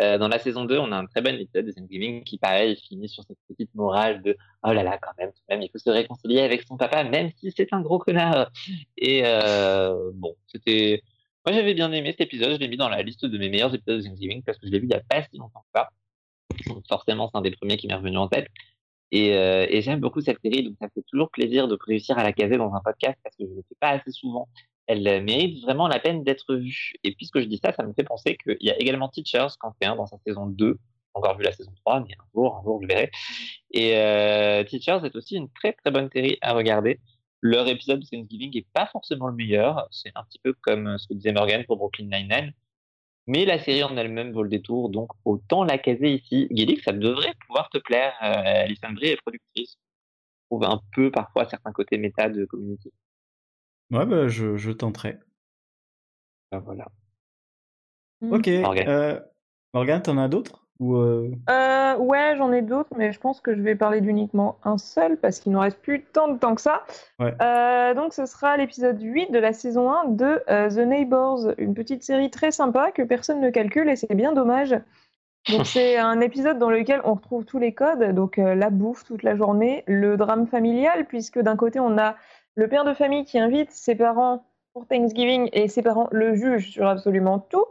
[0.00, 2.76] Euh, dans la saison 2, on a un très bon épisode de Thanksgiving qui, pareil,
[2.76, 5.78] finit sur cette petite morale de oh là là, quand même, quand même, il faut
[5.78, 8.50] se réconcilier avec son papa, même si c'est un gros connard.
[8.96, 11.02] Et euh, bon, c'était.
[11.44, 12.52] Moi, j'avais bien aimé cet épisode.
[12.52, 14.72] Je l'ai mis dans la liste de mes meilleurs épisodes de Thanksgiving parce que je
[14.72, 15.88] l'ai vu il y a pas si longtemps que ça.
[16.66, 18.48] Donc, forcément, c'est un des premiers qui m'est revenu en tête.
[19.10, 22.22] Et, euh, et j'aime beaucoup cette série, donc ça fait toujours plaisir de réussir à
[22.22, 24.48] la caser dans un podcast parce que je ne le fais pas assez souvent
[24.88, 26.94] elle mérite vraiment la peine d'être vue.
[27.04, 29.72] Et puisque je dis ça, ça me fait penser qu'il y a également Teachers, quand
[29.80, 30.78] fait un dans sa saison 2,
[31.14, 33.10] encore vu la saison 3, mais un jour, un jour, je verrai.
[33.70, 37.00] Et euh, Teachers est aussi une très très bonne série à regarder.
[37.42, 39.86] Leur épisode de Thanksgiving est pas forcément le meilleur.
[39.90, 42.52] C'est un petit peu comme ce que disait Morgan pour Brooklyn Nine-Nine.
[43.26, 46.48] Mais la série en elle-même vaut le détour, donc autant la caser ici.
[46.50, 48.14] Gillick, ça devrait pouvoir te plaire.
[48.22, 49.76] Euh, Alison est productrice.
[49.76, 52.90] Je trouve un peu parfois certains côtés méta de Community.
[53.90, 55.18] Ouais, bah, je, je tenterai.
[56.52, 56.88] Bah, voilà.
[58.20, 58.32] Mmh.
[58.32, 58.48] Ok.
[58.48, 59.20] Euh,
[59.74, 60.68] Morgane, t'en as d'autres?
[60.80, 61.30] Ou euh...
[61.50, 65.16] Euh, ouais, j'en ai d'autres, mais je pense que je vais parler d'uniquement un seul
[65.16, 66.84] parce qu'il nous reste plus tant de temps que ça.
[67.18, 67.34] Ouais.
[67.42, 71.74] Euh, donc, ce sera l'épisode 8 de la saison 1 de euh, The Neighbors, une
[71.74, 74.76] petite série très sympa que personne ne calcule et c'est bien dommage.
[75.50, 79.04] Donc, c'est un épisode dans lequel on retrouve tous les codes, donc euh, la bouffe
[79.04, 82.14] toute la journée, le drame familial, puisque d'un côté, on a
[82.58, 86.72] le père de famille qui invite ses parents pour Thanksgiving et ses parents le jugent
[86.72, 87.64] sur absolument tout.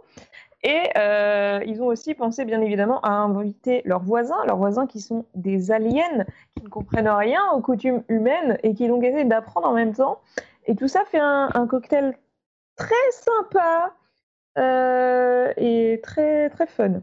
[0.64, 5.02] Et euh, ils ont aussi pensé, bien évidemment, à inviter leurs voisins, leurs voisins qui
[5.02, 9.68] sont des aliens, qui ne comprennent rien aux coutumes humaines et qui donc essaient d'apprendre
[9.68, 10.22] en même temps.
[10.68, 12.18] Et tout ça fait un, cocktail
[12.78, 13.94] très sympa
[14.58, 17.02] euh, et très, très fun.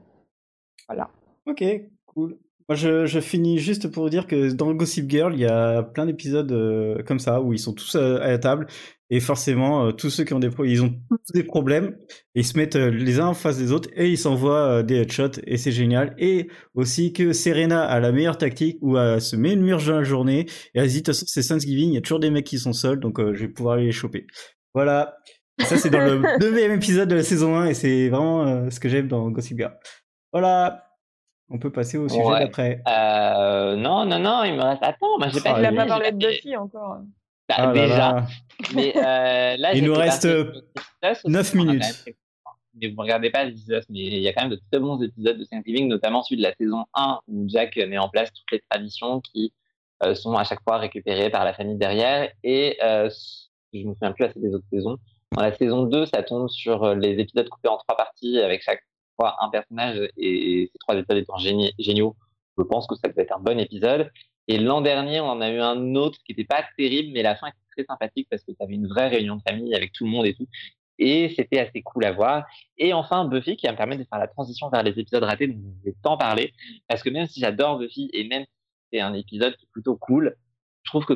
[0.89, 1.11] Voilà.
[1.45, 1.63] Ok,
[2.07, 2.39] cool.
[2.71, 6.07] Moi, je, je, finis juste pour dire que dans Gossip Girl, il y a plein
[6.07, 8.67] d'épisodes euh, comme ça où ils sont tous à, la table
[9.11, 11.95] et forcément, euh, tous ceux qui ont des ils ont tous des problèmes
[12.35, 14.95] et ils se mettent euh, les uns en face des autres et ils s'envoient des
[15.03, 16.15] headshots et c'est génial.
[16.17, 19.99] Et aussi que Serena a la meilleure tactique où elle se met une murge dans
[19.99, 22.21] la journée et elle se dit de toute façon c'est Thanksgiving, il y a toujours
[22.21, 24.27] des mecs qui sont seuls donc je vais pouvoir aller les choper.
[24.73, 25.19] Voilà.
[25.61, 28.89] ça c'est dans le deuxième épisode de la saison 1 et c'est vraiment ce que
[28.89, 29.77] j'aime dans Gossip Girl.
[30.33, 30.94] Voilà.
[31.51, 32.83] On peut passer au sujet d'après.
[32.89, 34.83] Euh, non, non, non, il me reste.
[34.83, 35.59] Attends, moi j'ai pas.
[35.59, 36.99] Il a pas parlé de Buffy encore.
[37.49, 38.27] Bah, ah déjà.
[38.75, 40.27] Mais euh, là, il nous reste
[41.27, 42.05] 9 minutes.
[42.77, 43.53] Mais vous ne regardez pas mais
[43.89, 46.55] il y a quand même de très bons épisodes de Thanksgiving, notamment celui de la
[46.55, 49.53] saison 1 où Jack met en place toutes les traditions qui
[50.03, 52.33] euh, sont à chaque fois récupérées par la famille derrière.
[52.43, 53.09] Et euh,
[53.73, 54.97] je ne me souviens plus assez des autres saisons.
[55.33, 58.83] Dans la saison 2, ça tombe sur les épisodes coupés en trois parties avec chaque
[59.19, 62.17] un personnage et ces trois épisodes étant géniaux,
[62.59, 64.11] je pense que ça peut être un bon épisode.
[64.47, 67.35] Et l'an dernier, on en a eu un autre qui n'était pas terrible, mais la
[67.37, 70.05] fin était très sympathique parce que tu avais une vraie réunion de famille avec tout
[70.05, 70.47] le monde et tout.
[70.99, 72.45] Et c'était assez cool à voir.
[72.79, 75.49] Et enfin, Buffy qui va me permettre de faire la transition vers les épisodes ratés
[75.49, 76.53] dont je vais tant parler.
[76.89, 79.97] Parce que même si j'adore Buffy et même si c'est un épisode qui est plutôt
[79.97, 80.37] cool,
[80.85, 81.15] je trouve que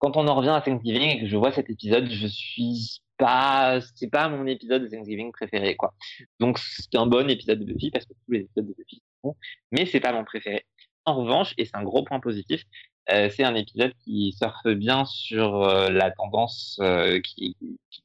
[0.00, 3.80] quand on en revient à Thanksgiving et que je vois cet épisode, je suis pas,
[3.94, 5.92] c'est pas mon épisode de Thanksgiving préféré, quoi.
[6.40, 9.28] Donc, c'est un bon épisode de Buffy parce que tous les épisodes de Buffy sont
[9.28, 9.36] bons,
[9.70, 10.64] mais c'est pas mon préféré.
[11.04, 12.64] En revanche, et c'est un gros point positif,
[13.10, 17.56] euh, c'est un épisode qui surfe bien sur euh, la tendance euh, qui,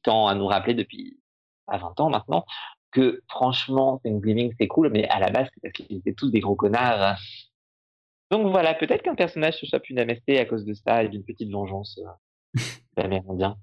[0.02, 1.18] tend à nous rappeler depuis
[1.66, 2.44] à 20 ans maintenant
[2.92, 6.40] que franchement, Thanksgiving c'est cool, mais à la base, c'est parce qu'ils étaient tous des
[6.40, 7.18] gros connards.
[8.30, 11.24] Donc voilà, peut-être qu'un personnage se chope une MST à cause de ça et d'une
[11.24, 12.00] petite vengeance
[12.96, 13.56] amérindien.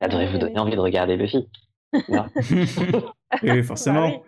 [0.00, 1.48] Ça devrait vous donner envie de regarder Buffy.
[3.42, 4.22] oui, forcément.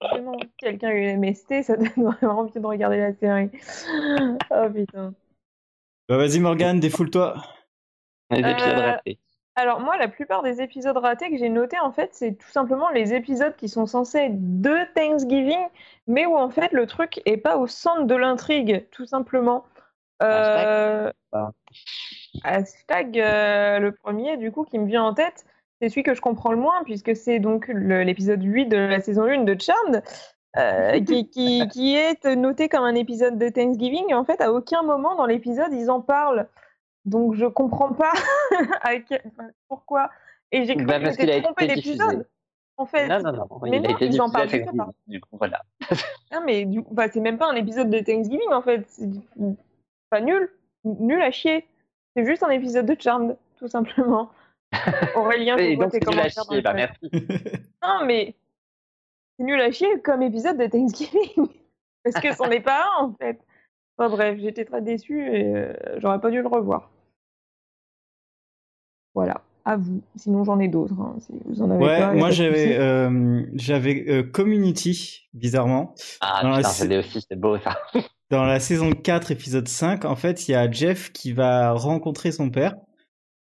[0.00, 0.20] Bah
[0.58, 3.50] Quelqu'un a eu une MST, ça donne vraiment envie de regarder la série.
[4.50, 5.14] Oh putain.
[6.08, 7.36] Bah vas-y Morgane, défoule-toi.
[8.30, 9.18] Les épisodes euh, ratés.
[9.56, 12.90] Alors moi, la plupart des épisodes ratés que j'ai notés, en fait, c'est tout simplement
[12.90, 15.60] les épisodes qui sont censés être de Thanksgiving,
[16.08, 19.64] mais où en fait le truc est pas au centre de l'intrigue, tout simplement.
[20.22, 21.12] Euh...
[22.42, 25.44] Hashtag, euh, le premier, du coup, qui me vient en tête,
[25.80, 29.22] c'est celui que je comprends le moins, puisque c'est donc l'épisode 8 de la saison
[29.24, 30.02] 1 de Charmed,
[30.56, 34.04] euh, qui, qui, qui, est noté comme un épisode de Thanksgiving.
[34.10, 36.48] Et en fait, à aucun moment dans l'épisode, ils en parlent.
[37.04, 38.12] Donc je comprends pas
[39.68, 40.10] pourquoi.
[40.52, 41.98] Et j'ai cru Bah, que parce été diffusé.
[41.98, 42.26] d'épisode.
[42.76, 43.06] En fait.
[43.06, 43.46] Non, non, non.
[43.62, 44.72] Mais il a non, été ils en diffusé parlent à juste pas.
[44.72, 45.62] Thanksgiving, Du coup, voilà.
[46.32, 48.84] Ah, mais du coup, bah, c'est même pas un épisode de Thanksgiving en fait.
[48.88, 49.08] C'est
[50.10, 50.50] pas nul.
[50.84, 51.66] Nul à chier.
[52.16, 54.30] C'est juste un épisode de Charmed, tout simplement.
[55.16, 56.62] Aurélien, tu vois donc, tes c'est nul à commentaires chier.
[56.62, 57.10] Bah, merci.
[57.82, 58.34] Non, mais
[59.38, 61.48] c'est nul à chier comme épisode de Thanksgiving.
[62.02, 63.38] Parce que c'en est pas un, en fait.
[63.96, 66.90] Enfin bref, j'étais très déçue et euh, j'aurais pas dû le revoir.
[69.14, 70.02] Voilà, à vous.
[70.16, 71.00] Sinon, j'en ai d'autres.
[71.00, 75.94] hein, si vous en avez Ouais, pas, moi j'avais euh, j'avais euh, Community, bizarrement.
[76.20, 77.78] Ah, Dans la putain, c'est aussi, c'est beau, ça.
[78.30, 82.32] Dans la saison 4, épisode 5, en fait, il y a Jeff qui va rencontrer
[82.32, 82.74] son père.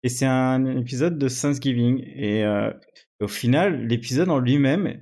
[0.03, 2.03] Et c'est un épisode de Thanksgiving.
[2.17, 2.71] Et euh,
[3.21, 5.01] au final, l'épisode en lui-même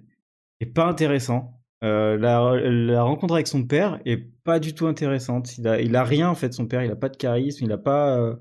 [0.61, 1.55] est pas intéressant.
[1.85, 5.57] Euh, la, la rencontre avec son père est pas du tout intéressante.
[5.57, 6.83] Il a, il a rien en fait, son père.
[6.83, 7.64] Il a pas de charisme.
[7.64, 8.19] Il a pas.
[8.19, 8.35] euh,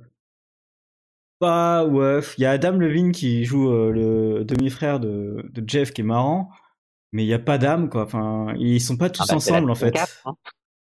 [1.39, 2.19] pas ouais.
[2.38, 6.05] Il y a Adam Levine qui joue euh, le demi-frère de, de Jeff qui est
[6.05, 6.49] marrant.
[7.13, 8.03] Mais il y a pas d'âme quoi.
[8.03, 9.91] Enfin, ils sont pas tous Ah bah, c'est la ensemble en fait.
[9.91, 10.35] 4, hein.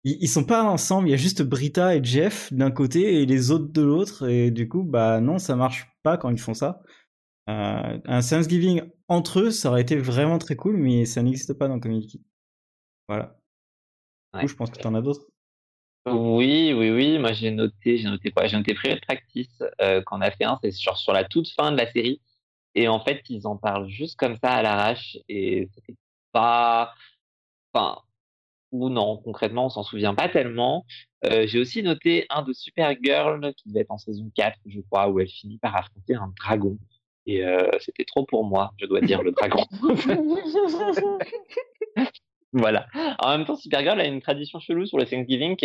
[0.04, 3.26] Ils, ils sont pas ensemble, il y a juste Brita et Jeff d'un côté et
[3.26, 6.54] les autres de l'autre, et du coup, bah non, ça marche pas quand ils font
[6.54, 6.82] ça.
[7.48, 11.68] Euh, un Thanksgiving entre eux, ça aurait été vraiment très cool, mais ça n'existe pas
[11.68, 12.24] dans Community.
[13.08, 13.36] Voilà.
[14.34, 15.26] Du coup, je pense que t'en as d'autres.
[16.06, 17.18] Oui, oui, oui.
[17.18, 18.46] Moi, j'ai noté, j'ai noté quoi?
[18.46, 21.72] J'ai noté Private Practice, euh, qu'on a fait un, c'est sur, sur la toute fin
[21.72, 22.20] de la série.
[22.74, 25.18] Et en fait, ils en parlent juste comme ça à l'arrache.
[25.28, 25.96] Et c'était
[26.32, 26.94] pas,
[27.72, 28.00] enfin,
[28.72, 30.86] ou non, concrètement, on s'en souvient pas tellement.
[31.24, 35.08] Euh, j'ai aussi noté un de Supergirl qui devait être en saison 4, je crois,
[35.08, 36.78] où elle finit par affronter un dragon.
[37.26, 39.64] Et euh, c'était trop pour moi, je dois dire, le dragon.
[42.52, 42.86] Voilà.
[43.20, 45.56] En même temps, Supergirl a une tradition chelou sur le Thanksgiving.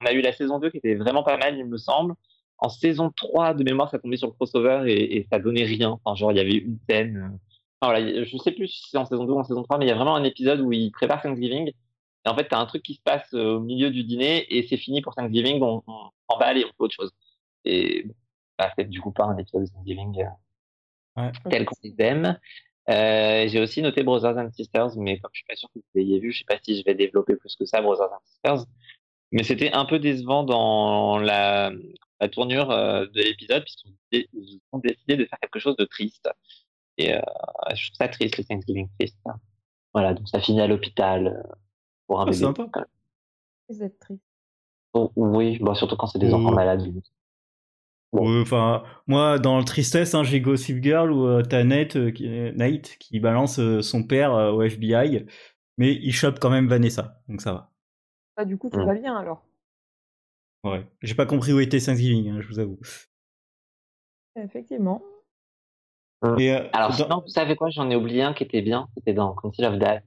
[0.00, 2.14] On a eu la saison 2 qui était vraiment pas mal, il me semble.
[2.58, 5.98] En saison 3, de mémoire, ça tombait sur le crossover et, et ça donnait rien.
[6.04, 7.16] Enfin, genre, il y avait une scène.
[7.16, 7.36] euh,
[7.80, 9.84] Enfin, voilà, je sais plus si c'est en saison 2 ou en saison 3, mais
[9.86, 11.68] il y a vraiment un épisode où ils préparent Thanksgiving.
[12.26, 14.66] Et en fait, t'as un truc qui se passe euh, au milieu du dîner et
[14.66, 15.62] c'est fini pour Thanksgiving.
[15.62, 17.12] On, on emballe et on fait autre chose.
[17.64, 18.06] Et
[18.58, 21.32] bah, c'est du coup pas un épisode de Thanksgiving euh, Ouais.
[21.50, 22.38] tel qu'on les aime.
[22.88, 25.84] Euh, j'ai aussi noté Brothers and Sisters, mais comme je suis pas sûr que vous
[25.94, 28.64] l'ayez vu, je sais pas si je vais développer plus que ça Brothers and Sisters.
[29.32, 31.70] Mais c'était un peu décevant dans la,
[32.20, 35.76] la tournure euh, de l'épisode, puisqu'ils ont dé- ils ont décidé de faire quelque chose
[35.76, 36.30] de triste.
[36.96, 37.20] Et euh,
[37.74, 39.18] je trouve ça triste, le Thanksgiving triste.
[39.92, 41.46] Voilà, donc ça finit à l'hôpital
[42.06, 42.36] pour un Ah, bébé.
[42.44, 42.68] sympa.
[43.68, 44.22] Vous êtes triste.
[44.94, 46.82] Oh, oui, bon, surtout quand c'est des enfants malades.
[48.12, 48.22] Bon.
[48.36, 52.10] Ouais, enfin, moi, dans le tristesse, hein, j'ai Gossip Girl où euh, t'as Nate, euh,
[52.10, 55.26] qui, euh, Nate qui balance euh, son père euh, au FBI,
[55.76, 57.70] mais il chope quand même Vanessa, donc ça va.
[58.36, 58.86] Bah, du coup, tout Mm.
[58.86, 59.44] va bien alors.
[60.64, 60.86] Ouais.
[61.02, 62.78] J'ai pas compris où était Thanksgiving, hein, je vous avoue.
[64.36, 65.02] Effectivement.
[66.38, 67.70] Et, euh, Alors dans- sinon, vous savez quoi?
[67.70, 68.88] J'en ai oublié un qui était bien.
[68.96, 70.02] C'était dans Council of Dad.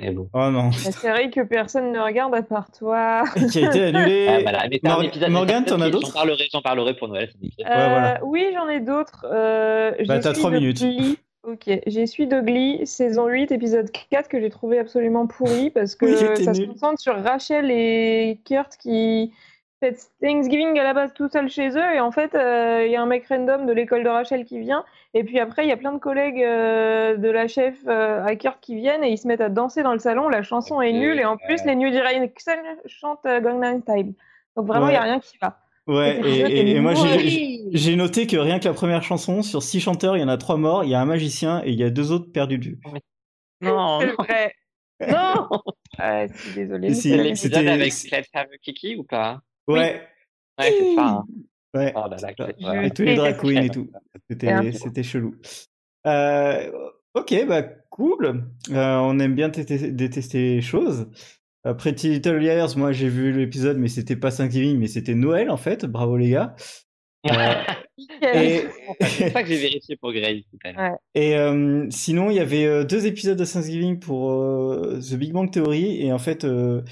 [0.00, 0.28] Mais bon.
[0.32, 3.24] Oh non, La série que personne ne regarde à part toi.
[3.50, 4.26] qui a été annulé.
[4.28, 4.68] Ah, voilà.
[4.70, 7.30] Mais Mor- Morgane, un t'en as d'autres J'en parlerai, j'en parlerai pour Noël.
[7.42, 8.14] Ouais, voilà.
[8.16, 9.26] Euh, Oui, j'en ai d'autres.
[9.30, 10.80] Euh, Bah, t'as Suis trois de minutes.
[10.80, 11.18] Glee.
[11.44, 15.94] Ok, j'ai suis de Glee, saison 8, épisode 4, que j'ai trouvé absolument pourri parce
[15.96, 19.32] que Oui, ça se concentre sur Rachel et Kurt qui
[19.80, 22.96] fêtent Thanksgiving à la base tout seul chez eux et en fait euh, il y
[22.96, 25.72] a un mec random de l'école de Rachel qui vient et puis après il y
[25.72, 29.18] a plein de collègues euh, de la chef euh, à Kurt qui viennent et ils
[29.18, 31.66] se mettent à danser dans le salon, la chanson est nulle et en plus ouais.
[31.66, 32.52] les New Direction
[32.86, 34.14] chantent euh, Gangnam Style.
[34.56, 35.06] Donc vraiment il y a Ouais.
[35.10, 35.58] rien qui va.
[35.86, 39.80] Ouais, et, et- et moi j'ai- noté que rien que la première chanson, sur six
[39.80, 41.84] chanteurs, il y en a trois morts, il y a un magicien et il y
[41.84, 42.78] a deux autres perdus de vue.
[43.62, 44.52] Non, C'est vrai.
[45.08, 45.48] non.
[45.98, 46.92] Ouais, je suis désolée.
[46.92, 47.68] Si, mais C'est c'est- l'épisode c'était-
[48.18, 49.40] avec Have a Kiki ou pas?
[49.68, 50.02] Ouais,
[50.58, 51.06] Ouais, c'est ça.
[51.08, 51.24] hein.
[51.74, 51.92] ouais.
[51.94, 52.86] Oh là là, ouais.
[52.86, 53.88] Et tous les drag queens et tout.
[54.30, 55.34] C'était chelou.
[56.06, 56.70] Euh,
[57.14, 58.44] ok, bah cool.
[58.70, 61.08] Euh, on aime bien détester les choses.
[61.66, 65.50] Euh, Pretty Little Liars, moi j'ai vu l'épisode, mais c'était pas Thanksgiving, mais c'était Noël
[65.50, 65.84] en fait.
[65.86, 66.54] Bravo les gars.
[67.28, 68.62] Euh, et
[69.00, 70.98] C'est ça que j'ai vérifié pour Grace tout à l'heure.
[71.16, 75.32] et euh, sinon, il y avait euh, deux épisodes de Thanksgiving pour euh, The Big
[75.32, 76.82] Bang Theory, et en fait, euh,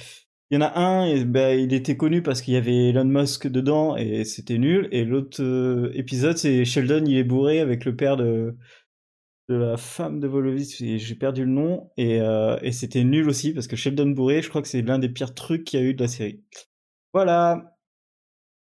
[0.50, 3.04] il y en a un, et, bah, il était connu parce qu'il y avait Elon
[3.04, 4.88] Musk dedans et c'était nul.
[4.92, 8.56] Et l'autre euh, épisode, c'est Sheldon, il est bourré avec le père de,
[9.48, 13.52] de la femme de Volovitz, j'ai perdu le nom, et, euh, et c'était nul aussi
[13.54, 15.86] parce que Sheldon bourré, je crois que c'est l'un des pires trucs qu'il y a
[15.86, 16.42] eu de la série.
[17.12, 17.72] Voilà.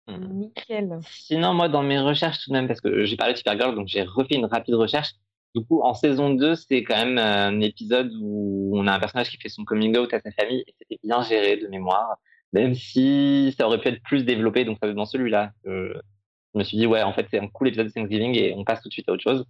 [0.07, 0.39] Hmm.
[0.39, 0.99] Nickel.
[1.09, 3.89] Sinon, moi, dans mes recherches tout de même, parce que j'ai parlé de Supergirl, donc
[3.89, 5.15] j'ai refait une rapide recherche.
[5.57, 9.31] Du coup, en saison 2, c'est quand même un épisode où on a un personnage
[9.31, 12.19] qui fait son coming out à sa famille et c'était bien géré de mémoire,
[12.53, 14.67] même si ça aurait pu être plus développé.
[14.67, 15.53] Donc, ça dans celui-là.
[15.65, 15.99] je
[16.55, 18.83] me suis dit, ouais, en fait, c'est un cool épisode de Thanksgiving et on passe
[18.83, 19.47] tout de suite à autre chose.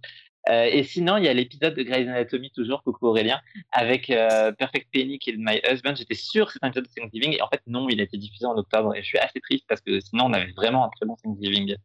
[0.49, 3.41] Euh, et sinon, il y a l'épisode de Grey's Anatomy, toujours, coucou Aurélien,
[3.73, 5.95] avec euh, Perfect Penny qui est My Husband.
[5.95, 8.15] J'étais sûr que c'était un épisode de Thanksgiving et en fait, non, il a été
[8.15, 10.89] diffusé en octobre et je suis assez triste parce que sinon, on avait vraiment un
[10.95, 11.75] très bon Thanksgiving.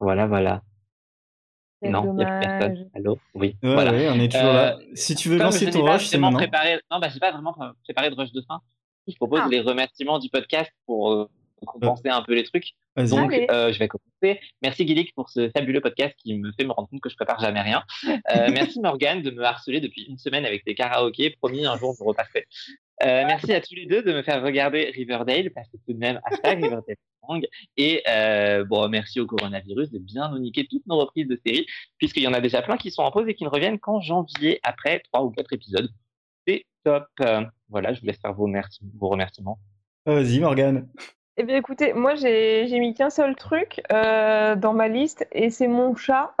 [0.00, 0.62] Voilà, voilà.
[1.82, 2.90] Non, il n'y a personne.
[2.94, 3.18] Allô?
[3.34, 3.56] Oui.
[3.62, 3.92] voilà.
[4.12, 4.76] on est toujours là.
[4.76, 6.38] Euh, si tu veux lancer ton rush, c'est maintenant.
[6.38, 6.80] Préparé...
[6.90, 7.54] Non, bah, j'ai pas vraiment
[7.84, 8.60] préparé de rush de fin.
[9.06, 9.48] Je propose ah.
[9.50, 11.30] les remerciements du podcast pour euh,
[11.66, 12.74] compenser un peu les trucs.
[12.96, 14.40] Donc, euh, je vais commencer.
[14.62, 17.40] Merci Guilic pour ce fabuleux podcast qui me fait me rendre compte que je prépare
[17.40, 17.82] jamais rien.
[18.06, 21.30] Euh, merci Morgane de me harceler depuis une semaine avec tes karaokés.
[21.30, 22.46] Promis, un jour, je repasserai.
[23.02, 25.98] Euh, merci à tous les deux de me faire regarder Riverdale, parce que tout de
[25.98, 26.96] même, hashtag Riverdale
[27.76, 31.66] Et euh, bon, merci au coronavirus de bien nous niquer toutes nos reprises de séries,
[31.98, 34.00] puisqu'il y en a déjà plein qui sont en pause et qui ne reviennent qu'en
[34.00, 35.88] janvier, après trois ou quatre épisodes.
[36.46, 37.06] C'est top.
[37.68, 38.50] voilà, je vous laisse faire vos,
[38.98, 39.60] vos remerciements.
[40.06, 40.88] Vas-y, Morgane.
[41.40, 45.68] Eh bien, écoutez, moi, j'ai mis qu'un seul truc euh, dans ma liste et c'est
[45.68, 46.34] mon chat.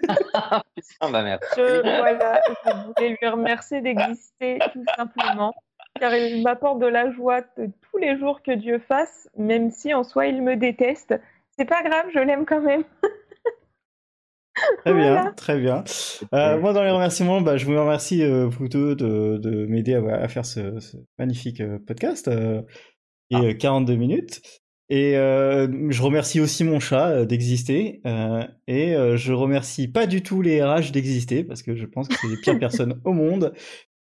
[0.00, 0.62] Putain,
[1.12, 1.42] bah merde.
[1.54, 5.52] Je, voilà, je voulais lui remercier d'exister tout simplement,
[6.00, 9.92] car il m'apporte de la joie de tous les jours que Dieu fasse, même si
[9.92, 11.14] en soi il me déteste.
[11.58, 12.84] C'est pas grave, je l'aime quand même.
[14.78, 15.84] Très bien, très bien.
[16.32, 19.94] Euh, moi, dans les remerciements, bah, je vous remercie, euh, vous deux, de, de m'aider
[19.94, 22.30] à, faire ce, ce magnifique euh, podcast
[23.30, 23.96] et 42 ah.
[23.96, 24.42] minutes.
[24.88, 28.00] Et euh, je remercie aussi mon chat euh, d'exister.
[28.06, 32.14] Euh, et je remercie pas du tout les RH d'exister parce que je pense que
[32.14, 33.52] c'est les pires personnes au monde.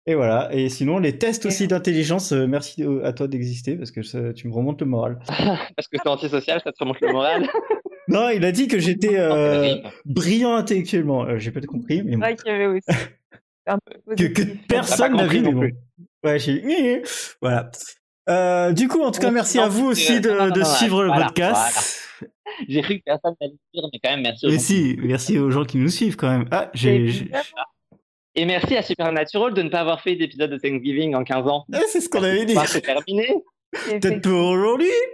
[0.07, 0.49] Et voilà.
[0.51, 4.53] Et sinon, les tests aussi d'intelligence, merci à toi d'exister parce que ça, tu me
[4.53, 5.19] remontes le moral.
[5.75, 7.47] parce que t'es antisocial, ça te remonte le moral.
[8.07, 9.17] non, il a dit que j'étais
[10.05, 11.37] brillant intellectuellement.
[11.37, 12.01] J'ai pas compris.
[12.01, 12.87] Mais qu'il y avait aussi.
[14.17, 15.41] que, que personne n'a vu.
[15.53, 15.73] Mais
[16.23, 17.01] Ouais, j'ai.
[17.41, 17.71] Voilà.
[18.31, 21.99] Euh, du coup, en tout cas, merci à vous aussi de, de suivre le podcast.
[22.67, 24.47] J'ai cru que personne n'allait suivre, mais quand même, merci.
[24.47, 26.45] Mais si, merci aux gens qui nous suivent quand même.
[26.51, 27.29] Ah, j'ai.
[28.35, 31.65] Et merci à Supernatural de ne pas avoir fait d'épisode de Thanksgiving en 15 ans.
[31.73, 32.55] Eh, c'est ce qu'on avait dit.
[32.65, 33.43] C'est terminé.
[33.71, 34.91] Peut-être pour aujourd'hui.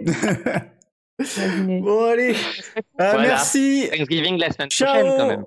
[1.18, 2.34] bon, allez.
[3.00, 3.88] Euh, merci.
[3.90, 5.44] Thanksgiving la semaine prochaine, quand même.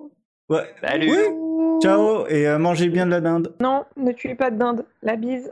[0.49, 0.73] Ouais.
[0.81, 1.17] Salut.
[1.81, 2.27] Ciao.
[2.27, 3.53] Et euh, mangez bien de la dinde.
[3.61, 4.85] Non, ne tuez pas de dinde.
[5.01, 5.51] La bise.